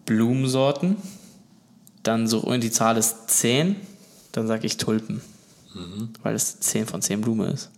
Blumensorten, 0.07 0.97
dann 2.03 2.27
so 2.27 2.41
und 2.41 2.63
die 2.63 2.71
Zahl 2.71 2.97
ist 2.97 3.29
10, 3.31 3.77
dann 4.33 4.47
sage 4.47 4.67
ich 4.67 4.77
Tulpen, 4.77 5.21
weil 6.23 6.35
es 6.35 6.61
10 6.61 6.87
von 6.87 7.03
10 7.03 7.21
Blume 7.21 7.47
ist. 7.47 7.71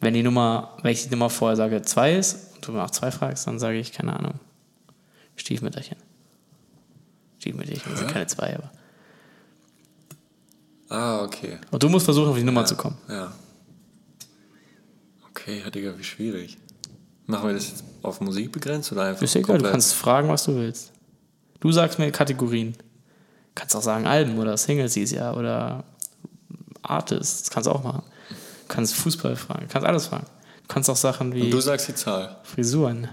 Wenn 0.00 0.14
die 0.14 0.22
Nummer, 0.22 0.76
wenn 0.82 0.92
ich 0.92 1.04
die 1.04 1.10
Nummer 1.10 1.28
vorher 1.28 1.56
sage 1.56 1.82
2 1.82 2.16
ist 2.16 2.54
und 2.54 2.66
du 2.66 2.72
nach 2.72 2.90
2 2.90 3.10
fragst, 3.10 3.46
dann 3.46 3.58
sage 3.58 3.78
ich, 3.78 3.92
keine 3.92 4.16
Ahnung, 4.16 4.34
Stiefmütterchen. 5.36 6.07
Stiefmütterchen 7.38 7.96
sind 7.96 8.10
keine 8.10 8.26
2, 8.26 8.56
aber. 8.56 8.70
Ah, 10.88 11.22
okay. 11.22 11.58
Und 11.70 11.82
du 11.82 11.88
musst 11.88 12.04
versuchen, 12.04 12.30
auf 12.30 12.36
die 12.36 12.42
Nummer 12.42 12.64
zu 12.64 12.76
kommen. 12.76 12.96
Ja. 13.08 13.32
Okay, 15.30 15.60
ja, 15.62 15.70
Digga, 15.70 15.96
wie 15.96 16.04
schwierig. 16.04 16.56
Machen 17.26 17.48
wir 17.48 17.54
das 17.54 17.68
jetzt 17.68 17.84
auf 18.02 18.20
Musik 18.20 18.52
begrenzt 18.52 18.90
oder 18.90 19.04
einfach 19.04 19.22
Ist 19.22 19.36
egal, 19.36 19.58
du 19.58 19.70
kannst 19.70 19.94
fragen, 19.94 20.28
was 20.28 20.44
du 20.44 20.54
willst. 20.56 20.92
Du 21.60 21.70
sagst 21.72 21.98
mir 21.98 22.10
Kategorien. 22.10 22.74
Kannst 23.54 23.76
auch 23.76 23.82
sagen 23.82 24.06
Alben 24.06 24.38
oder 24.38 24.56
Singles 24.56 24.94
dieses 24.94 25.16
Jahr 25.16 25.36
oder 25.36 25.84
Artists. 26.82 27.42
Das 27.42 27.50
kannst 27.50 27.66
du 27.66 27.72
auch 27.72 27.82
machen. 27.82 28.02
Du 28.30 28.74
kannst 28.74 28.94
Fußball 28.94 29.36
fragen, 29.36 29.66
kannst 29.68 29.86
alles 29.86 30.06
fragen. 30.06 30.26
Du 30.62 30.68
kannst 30.68 30.88
auch 30.88 30.96
Sachen 30.96 31.34
wie 31.34 31.42
Und 31.42 31.50
du 31.50 31.60
sagst 31.60 31.88
die 31.88 31.94
Zahl. 31.94 32.36
Frisuren. 32.44 33.08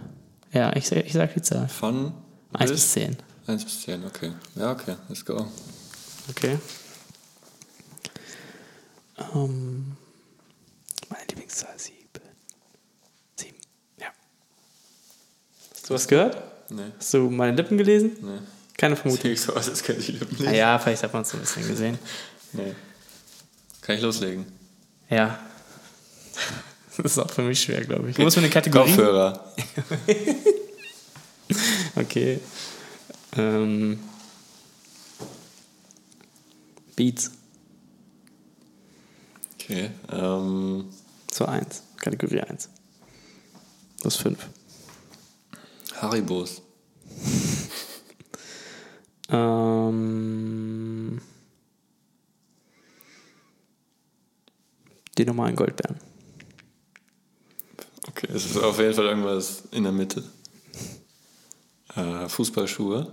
Ja, 0.52 0.74
ich, 0.76 0.92
ich 0.92 1.14
sag 1.14 1.34
die 1.34 1.42
Zahl. 1.42 1.68
Von 1.68 2.14
1 2.54 2.72
bis 2.72 2.92
10. 2.94 3.18
1 3.48 3.64
bis 3.64 3.82
10, 3.82 4.06
okay. 4.06 4.32
Ja, 4.56 4.72
okay, 4.72 4.96
let's 5.08 5.24
go. 5.24 5.48
Okay. 6.30 6.58
Ähm, 9.34 9.96
meine 11.10 11.26
Lieblingszahl 11.30 11.78
7. 11.78 11.96
7. 13.36 13.56
Ja. 14.00 14.08
Hast 15.74 15.90
du 15.90 15.94
was 15.94 16.08
gehört? 16.08 16.42
Nee. 16.72 16.92
Hast 16.98 17.14
du 17.14 17.30
meine 17.30 17.56
Lippen 17.56 17.78
gelesen? 17.78 18.18
Nee. 18.22 18.40
Keine 18.78 18.96
Vermutung. 18.96 19.24
Sieht 19.30 19.40
so 19.40 19.54
aus, 19.56 19.70
als 19.70 19.84
könnte 19.84 20.02
ich 20.02 20.08
die 20.08 20.12
Lippen 20.14 20.38
Ah 20.48 20.50
nicht. 20.50 20.58
ja, 20.58 20.80
vielleicht 20.80 21.04
hat 21.04 21.14
man 21.14 21.22
es 21.22 21.30
so 21.30 21.38
ein 21.38 21.42
bisschen 21.42 21.68
gesehen. 21.68 22.00
Nee. 22.54 22.74
Kann 23.82 23.96
ich 23.98 24.02
loslegen? 24.02 24.46
Ja. 25.10 25.40
Das 26.98 27.12
ist 27.12 27.20
auch 27.20 27.30
für 27.30 27.42
mich 27.42 27.60
schwer, 27.62 27.84
glaube 27.84 28.10
ich. 28.10 28.16
Du 28.16 28.22
musst 28.22 28.38
mir 28.38 28.44
eine 28.44 28.50
Kategorie. 28.50 28.88
Kopfhörer. 28.88 29.54
Okay. 31.98 32.40
Ähm, 33.38 34.00
Beats. 36.96 37.32
Okay. 39.56 39.90
Ähm, 40.12 40.90
So 41.32 41.46
1. 41.46 41.84
Kategorie 41.98 42.42
1. 42.42 42.70
Das 44.02 44.16
ist 44.16 44.22
5. 44.22 44.48
Haribos. 45.96 46.62
Ähm, 49.30 51.20
die 55.18 55.26
normalen 55.26 55.56
Goldbeeren. 55.56 56.00
Okay, 58.08 58.28
es 58.34 58.46
ist 58.46 58.58
auf 58.58 58.78
jeden 58.80 58.94
Fall 58.94 59.06
irgendwas 59.06 59.64
in 59.72 59.84
der 59.84 59.92
Mitte. 59.92 60.24
Äh, 61.96 62.30
Fußballschuhe. 62.30 63.12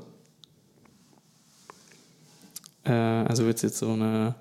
Äh, 2.85 2.91
also 2.93 3.45
wird 3.47 3.57
es 3.57 3.63
jetzt 3.63 3.79
so 3.79 3.93
eine. 3.93 4.35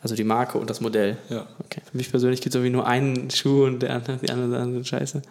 Also 0.00 0.14
die 0.14 0.24
Marke 0.24 0.58
und 0.58 0.70
das 0.70 0.80
Modell. 0.80 1.18
Ja. 1.28 1.46
Okay. 1.64 1.82
Für 1.90 1.96
mich 1.96 2.08
persönlich 2.10 2.40
gibt 2.40 2.54
es 2.54 2.58
irgendwie 2.58 2.72
nur 2.72 2.86
einen 2.86 3.30
Schuh 3.30 3.64
und 3.64 3.80
der 3.80 3.94
andere, 3.96 4.16
die 4.18 4.30
anderen 4.30 4.54
anderen 4.54 4.72
sind 4.74 4.86
scheiße. 4.86 5.22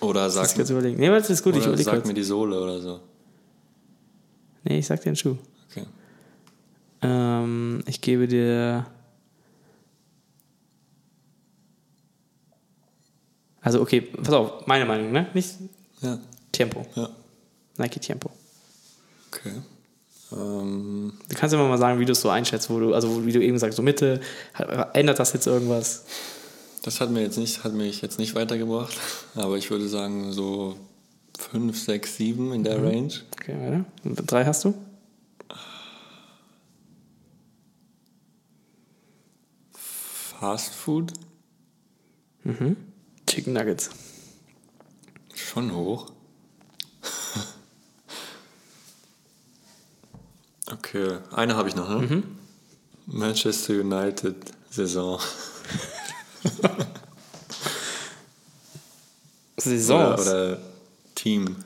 Oder 0.00 0.24
Das 0.24 0.34
sag, 0.34 0.54
du 0.66 0.72
überlegen. 0.72 0.98
Nee, 0.98 1.08
das 1.08 1.30
ist 1.30 1.42
gut, 1.42 1.54
ich 1.54 1.58
oder 1.60 1.68
überlege 1.68 1.84
sag 1.84 1.94
kurz. 1.94 2.06
mir 2.08 2.14
die 2.14 2.22
Sohle 2.24 2.60
oder 2.60 2.80
so. 2.80 3.00
Nee, 4.64 4.78
ich 4.80 4.86
sag 4.86 5.00
dir 5.00 5.06
einen 5.10 5.16
Schuh. 5.16 5.36
Okay. 5.70 5.84
Ähm, 7.02 7.82
ich 7.86 8.00
gebe 8.00 8.26
dir. 8.26 8.86
Also, 13.60 13.80
okay, 13.80 14.00
pass 14.00 14.32
auf, 14.34 14.66
meine 14.66 14.84
Meinung, 14.84 15.12
ne? 15.12 15.28
Nicht 15.34 15.54
Ja. 16.00 16.18
Tempo. 16.52 16.86
Ja. 16.94 17.08
Nike 17.76 18.00
Tempo. 18.00 18.30
Okay. 19.32 19.52
Ähm, 20.32 21.12
Du 21.28 21.36
kannst 21.36 21.54
immer 21.54 21.68
mal 21.68 21.78
sagen, 21.78 22.00
wie 22.00 22.04
du 22.04 22.12
es 22.12 22.20
so 22.20 22.28
einschätzt, 22.28 22.70
wo 22.70 22.78
du, 22.78 22.94
also 22.94 23.24
wie 23.26 23.32
du 23.32 23.42
eben 23.42 23.58
sagst, 23.58 23.76
so 23.76 23.82
Mitte, 23.82 24.20
ändert 24.92 25.18
das 25.18 25.32
jetzt 25.32 25.46
irgendwas? 25.46 26.04
das 26.82 27.00
hat 27.00 27.10
mir 27.10 27.20
jetzt 27.22 27.36
nicht, 27.36 27.64
hat 27.64 27.74
mich 27.74 28.00
jetzt 28.02 28.18
nicht 28.18 28.34
weitergebracht, 28.34 28.96
aber 29.34 29.56
ich 29.58 29.70
würde 29.70 29.88
sagen 29.88 30.32
so 30.32 30.76
5, 31.38 31.78
6, 31.78 32.16
7 32.16 32.52
in 32.52 32.64
der 32.64 32.82
Range. 32.82 33.12
Okay, 33.32 33.54
weiter. 33.60 33.84
Und 34.04 34.30
drei 34.30 34.44
hast 34.44 34.64
du? 34.64 34.74
Fast 39.72 40.74
Food. 40.74 41.12
Chicken 43.26 43.52
Nuggets. 43.52 43.90
Schon 45.34 45.74
hoch. 45.74 46.12
Okay, 50.72 51.18
eine 51.32 51.56
habe 51.56 51.68
ich 51.68 51.76
noch, 51.76 51.88
ne? 51.88 52.22
Manchester 53.06 53.74
United 53.74 54.36
Saison. 54.70 55.20
Saisons. 59.56 60.20
Oder, 60.20 60.20
oder 60.20 60.58
Team. 61.14 61.56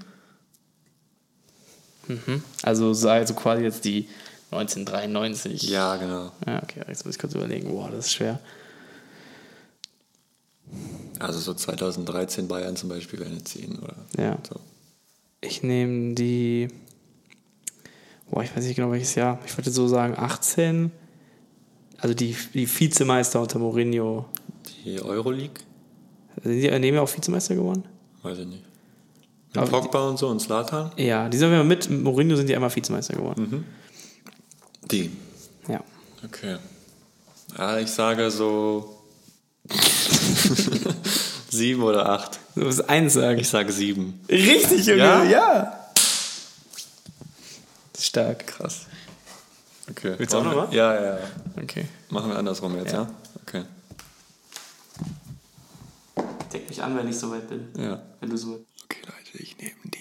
Also 2.63 2.93
sei 2.95 3.25
so 3.27 3.35
quasi 3.35 3.63
jetzt 3.63 3.85
die 3.85 4.09
1993. 4.51 5.63
Ja, 5.63 5.97
genau. 5.97 6.33
Ja, 6.47 6.63
okay, 6.63 6.83
jetzt 6.89 7.05
muss 7.07 7.15
ich 7.15 7.21
kurz 7.21 7.35
überlegen. 7.35 7.69
Boah, 7.71 7.91
das 7.91 8.07
ist 8.07 8.13
schwer. 8.13 8.39
Also 11.19 11.39
so 11.39 11.55
2013 11.55 12.49
Bayern 12.49 12.77
zum 12.77 12.89
Beispiel 12.89 13.19
wäre 13.21 13.31
eine 13.31 13.43
10 13.45 13.79
oder 13.79 13.95
Ja. 14.19 14.39
so. 14.49 14.61
Ich 15.41 15.63
nehme 15.63 16.15
die. 16.15 16.69
Boah, 18.33 18.43
ich 18.43 18.57
weiß 18.57 18.65
nicht 18.65 18.77
genau 18.77 18.91
welches 18.91 19.15
Jahr. 19.15 19.39
Ich 19.45 19.59
würde 19.59 19.71
so 19.71 19.87
sagen 19.87 20.15
18. 20.17 20.91
Also 21.99 22.15
die, 22.15 22.35
die 22.55 22.67
Vizemeister 22.67 23.43
unter 23.43 23.59
Mourinho. 23.59 24.25
Die 24.85 25.03
Euroleague? 25.03 25.63
Sind 26.43 26.63
die 26.63 26.71
nehmen 26.71 26.97
ja 26.97 27.03
auch 27.03 27.15
Vizemeister 27.15 27.55
geworden? 27.55 27.85
Weiß 28.23 28.39
ich 28.39 28.47
nicht. 28.47 28.65
Mit 29.55 29.71
Pogba 29.71 30.09
und 30.09 30.19
so 30.19 30.29
und 30.29 30.41
Slatan? 30.41 30.93
Ja, 30.97 31.29
die 31.29 31.37
sind 31.37 31.53
ja 31.53 31.63
mit 31.63 31.91
Mourinho 31.91 32.35
sind 32.35 32.49
die 32.49 32.55
einmal 32.55 32.75
Vizemeister 32.75 33.15
geworden. 33.15 33.67
Die. 34.91 35.11
Ja. 35.69 35.85
Okay. 36.25 36.57
Ja, 37.59 37.79
ich 37.79 37.91
sage 37.91 38.31
so 38.31 39.05
sieben 41.51 41.83
oder 41.83 42.09
acht. 42.09 42.41
Du 42.55 42.65
musst 42.65 42.89
eins 42.89 43.13
sagen. 43.13 43.39
Ich 43.39 43.51
sage 43.51 43.71
sieben. 43.73 44.21
Richtig, 44.31 44.87
Junge. 44.87 45.01
Ja? 45.01 45.25
ja. 45.25 45.82
Stark. 48.07 48.47
Krass. 48.47 48.87
Okay. 49.91 50.15
Willst 50.19 50.33
du 50.33 50.39
auch 50.39 50.45
Machen 50.45 50.57
noch 50.57 50.63
wir- 50.63 50.69
mal? 50.69 50.75
Ja, 50.75 50.95
ja, 50.95 51.19
ja. 51.19 51.31
Okay. 51.63 51.87
Machen 52.11 52.31
wir 52.31 52.39
andersrum 52.39 52.77
jetzt, 52.77 52.93
ja? 52.93 53.03
Ja. 53.03 53.15
Okay. 53.47 53.65
Deck 56.53 56.69
mich 56.69 56.83
an, 56.83 56.97
wenn 56.97 57.09
ich 57.09 57.19
soweit 57.19 57.49
bin. 57.49 57.69
Ja. 57.77 58.03
Wenn 58.21 58.31
du 58.31 58.37
so. 58.37 58.65
Okay, 58.85 59.01
Leute, 59.07 59.39
ich 59.43 59.57
nehme 59.59 59.71
die 59.85 59.99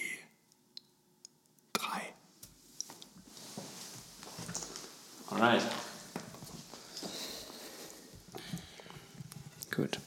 drei. 1.74 2.02
Alright. 5.30 5.62
Gut. 9.76 10.00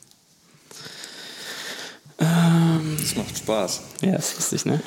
Das 2.18 3.16
macht 3.16 3.36
Spaß. 3.38 3.80
Ja, 4.02 4.16
ist 4.16 4.36
lustig, 4.36 4.64
ne? 4.66 4.80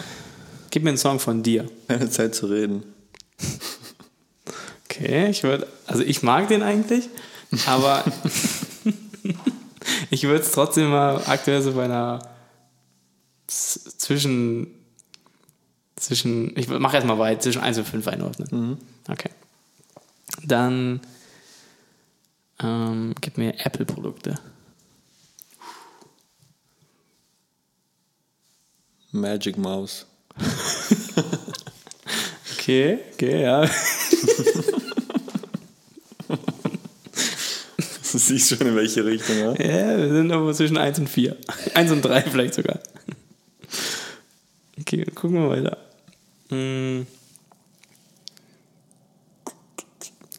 Gib 0.69 0.83
mir 0.83 0.89
einen 0.89 0.97
Song 0.97 1.19
von 1.19 1.43
dir. 1.43 1.69
Keine 1.87 2.09
Zeit 2.09 2.35
zu 2.35 2.45
reden. 2.47 2.83
Okay, 5.07 5.29
ich 5.29 5.41
würde, 5.43 5.65
also 5.85 6.03
ich 6.03 6.21
mag 6.21 6.49
den 6.49 6.61
eigentlich, 6.61 7.07
aber 7.65 8.03
ich 10.09 10.23
würde 10.23 10.41
es 10.41 10.51
trotzdem 10.51 10.89
mal 10.89 11.21
aktuell 11.27 11.61
so 11.61 11.71
bei 11.71 11.85
einer 11.85 12.19
zwischen, 13.47 14.67
zwischen, 15.95 16.57
ich 16.57 16.67
mache 16.67 16.97
erstmal 16.97 17.19
weit, 17.19 17.41
zwischen 17.41 17.61
1 17.61 17.77
und 17.77 17.87
5 17.87 18.05
einordnen. 18.09 18.77
Okay. 19.07 19.29
Dann 20.43 20.99
Ähm, 22.59 23.15
gib 23.21 23.37
mir 23.37 23.53
Apple-Produkte. 23.65 24.35
Magic 29.11 29.57
Mouse. 29.57 30.05
Okay, 32.67 32.99
okay, 33.13 33.43
ja. 33.43 33.63
Du 38.17 38.21
siehst 38.23 38.49
schon 38.49 38.67
in 38.67 38.75
welche 38.75 39.05
Richtung, 39.05 39.37
ja? 39.37 39.53
Ja, 39.53 39.95
wir 39.95 40.09
sind 40.09 40.31
irgendwo 40.31 40.51
zwischen 40.51 40.75
1 40.75 40.97
und 40.97 41.07
4. 41.07 41.37
1 41.75 41.91
und 41.91 42.01
3 42.01 42.23
vielleicht 42.23 42.55
sogar. 42.55 42.79
Okay, 44.79 45.05
dann 45.05 45.13
gucken 45.13 45.37
wir 45.37 45.49
weiter. 45.49 45.77
Hm. 46.49 47.05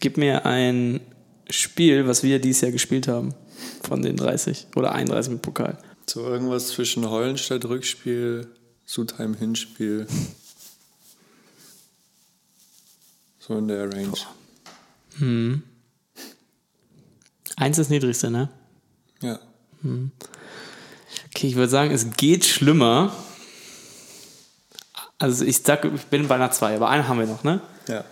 Gib 0.01 0.17
mir 0.17 0.45
ein 0.45 0.99
Spiel, 1.49 2.09
was 2.09 2.25
wir 2.25 2.41
dieses 2.41 2.63
Jahr 2.63 2.73
gespielt 2.73 3.07
haben. 3.07 3.33
Von 3.85 4.03
den 4.03 4.17
30 4.17 4.67
oder 4.75 4.91
31 4.93 5.35
mit 5.35 5.43
Pokal. 5.43 5.79
So 6.07 6.27
irgendwas 6.27 6.69
zwischen 6.69 7.09
Hollenstadt 7.09 7.65
Rückspiel, 7.65 8.49
Sudheim 8.87 9.35
Hinspiel. 9.35 10.09
So 13.39 13.57
in 13.57 13.69
der 13.69 13.93
Range. 13.93 14.19
Eins 17.59 17.77
ist 17.79 17.91
niedrigste, 17.91 18.31
ne? 18.31 18.49
Ja. 19.21 19.41
Okay, 19.83 21.49
ich 21.49 21.57
würde 21.57 21.69
sagen, 21.69 21.91
es 21.91 22.09
geht 22.17 22.45
schlimmer. 22.45 23.13
Also 25.19 25.45
ich 25.45 25.59
sag, 25.63 25.85
ich 25.85 26.07
bin 26.07 26.29
bei 26.29 26.37
einer 26.37 26.53
2, 26.53 26.77
aber 26.77 26.89
eine 26.89 27.09
haben 27.09 27.19
wir 27.19 27.27
noch, 27.27 27.43
ne? 27.43 27.61
Ja. 27.89 28.05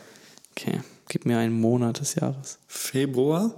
Okay, 0.50 0.80
gib 1.08 1.26
mir 1.26 1.38
einen 1.38 1.60
Monat 1.60 2.00
des 2.00 2.16
Jahres. 2.16 2.58
Februar? 2.66 3.54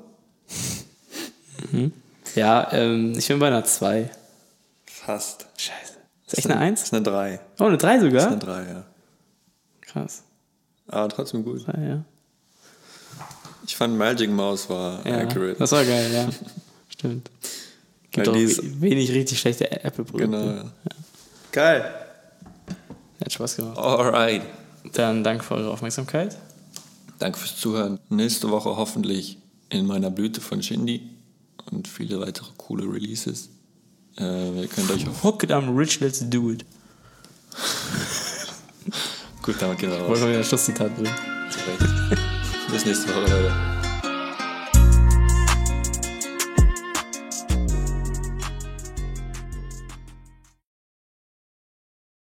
Ja, 2.34 2.70
ähm, 2.72 3.14
ich 3.16 3.26
bin 3.28 3.39
bei 3.39 3.47
einer 3.47 3.64
2. 3.64 4.11
Fast. 4.84 5.47
Scheiße. 5.57 5.95
Ist 6.26 6.39
echt 6.39 6.51
eine 6.51 6.61
1? 6.61 6.82
Ist 6.82 6.93
eine 6.93 7.03
3. 7.03 7.41
Oh, 7.61 7.64
eine 7.64 7.78
3 7.78 7.97
Ist 7.97 8.03
sogar? 8.03 8.26
eine 8.26 8.39
3, 8.39 8.62
ja. 8.68 8.84
Krass. 9.80 10.22
Aber 10.86 11.09
trotzdem 11.09 11.45
gut. 11.45 11.66
Ja, 11.66 11.80
ja. 11.80 12.05
Ich 13.69 13.77
fand 13.77 13.99
Magic 13.99 14.31
Mouse 14.31 14.69
war 14.71 15.07
ja. 15.07 15.19
accurate. 15.19 15.57
Das 15.59 15.73
war 15.73 15.85
geil, 15.85 16.11
ja. 16.11 16.29
Stimmt. 16.89 17.31
Gibt 18.11 18.27
Weil 18.27 18.35
auch 18.35 18.81
wenig 18.81 19.12
richtig 19.12 19.39
schlechte 19.39 19.71
Apple-Produkte. 19.71 20.27
Genau, 20.27 20.47
ja. 20.47 20.64
Geil. 21.53 21.95
Hat 23.21 23.33
Spaß 23.33 23.57
gemacht. 23.57 23.77
Alright. 23.77 24.43
Dann 24.95 25.23
danke 25.23 25.45
für 25.45 25.57
eure 25.57 25.71
Aufmerksamkeit. 25.71 26.39
Danke 27.19 27.39
fürs 27.39 27.59
Zuhören. 27.59 27.99
Nächste 28.09 28.51
Woche 28.51 28.75
hoffentlich 28.75 29.37
in 29.69 29.87
meiner 29.87 30.11
Blüte 30.11 30.41
von 30.41 30.62
Shindy 30.62 31.03
und 31.71 31.87
viele 31.89 32.21
weitere 32.21 32.49
coole 32.57 32.85
Releases. 32.85 33.51
Äh, 34.19 34.62
ihr 34.62 34.69
könnt 34.69 34.91
euch 34.91 35.07
auf. 35.07 35.23
Hook 35.23 35.43
it, 35.43 35.51
I'm 35.51 35.77
rich, 35.77 36.01
let's 36.01 36.25
do 36.31 36.51
it. 36.53 36.64
Gut, 39.43 39.57
damit 39.61 39.79
gehen 39.79 39.91
wir 39.91 39.99
raus. 39.99 40.09
Wollen 40.09 40.21
wir 40.23 40.29
wieder 40.29 40.39
ein 40.39 40.45
Schlusszitat 40.45 40.97
bringen? 40.97 41.12
Bis 42.71 42.85
nächste 42.85 43.11
uh, 43.11 43.16
Woche, 43.16 43.31
Leute. 43.31 43.78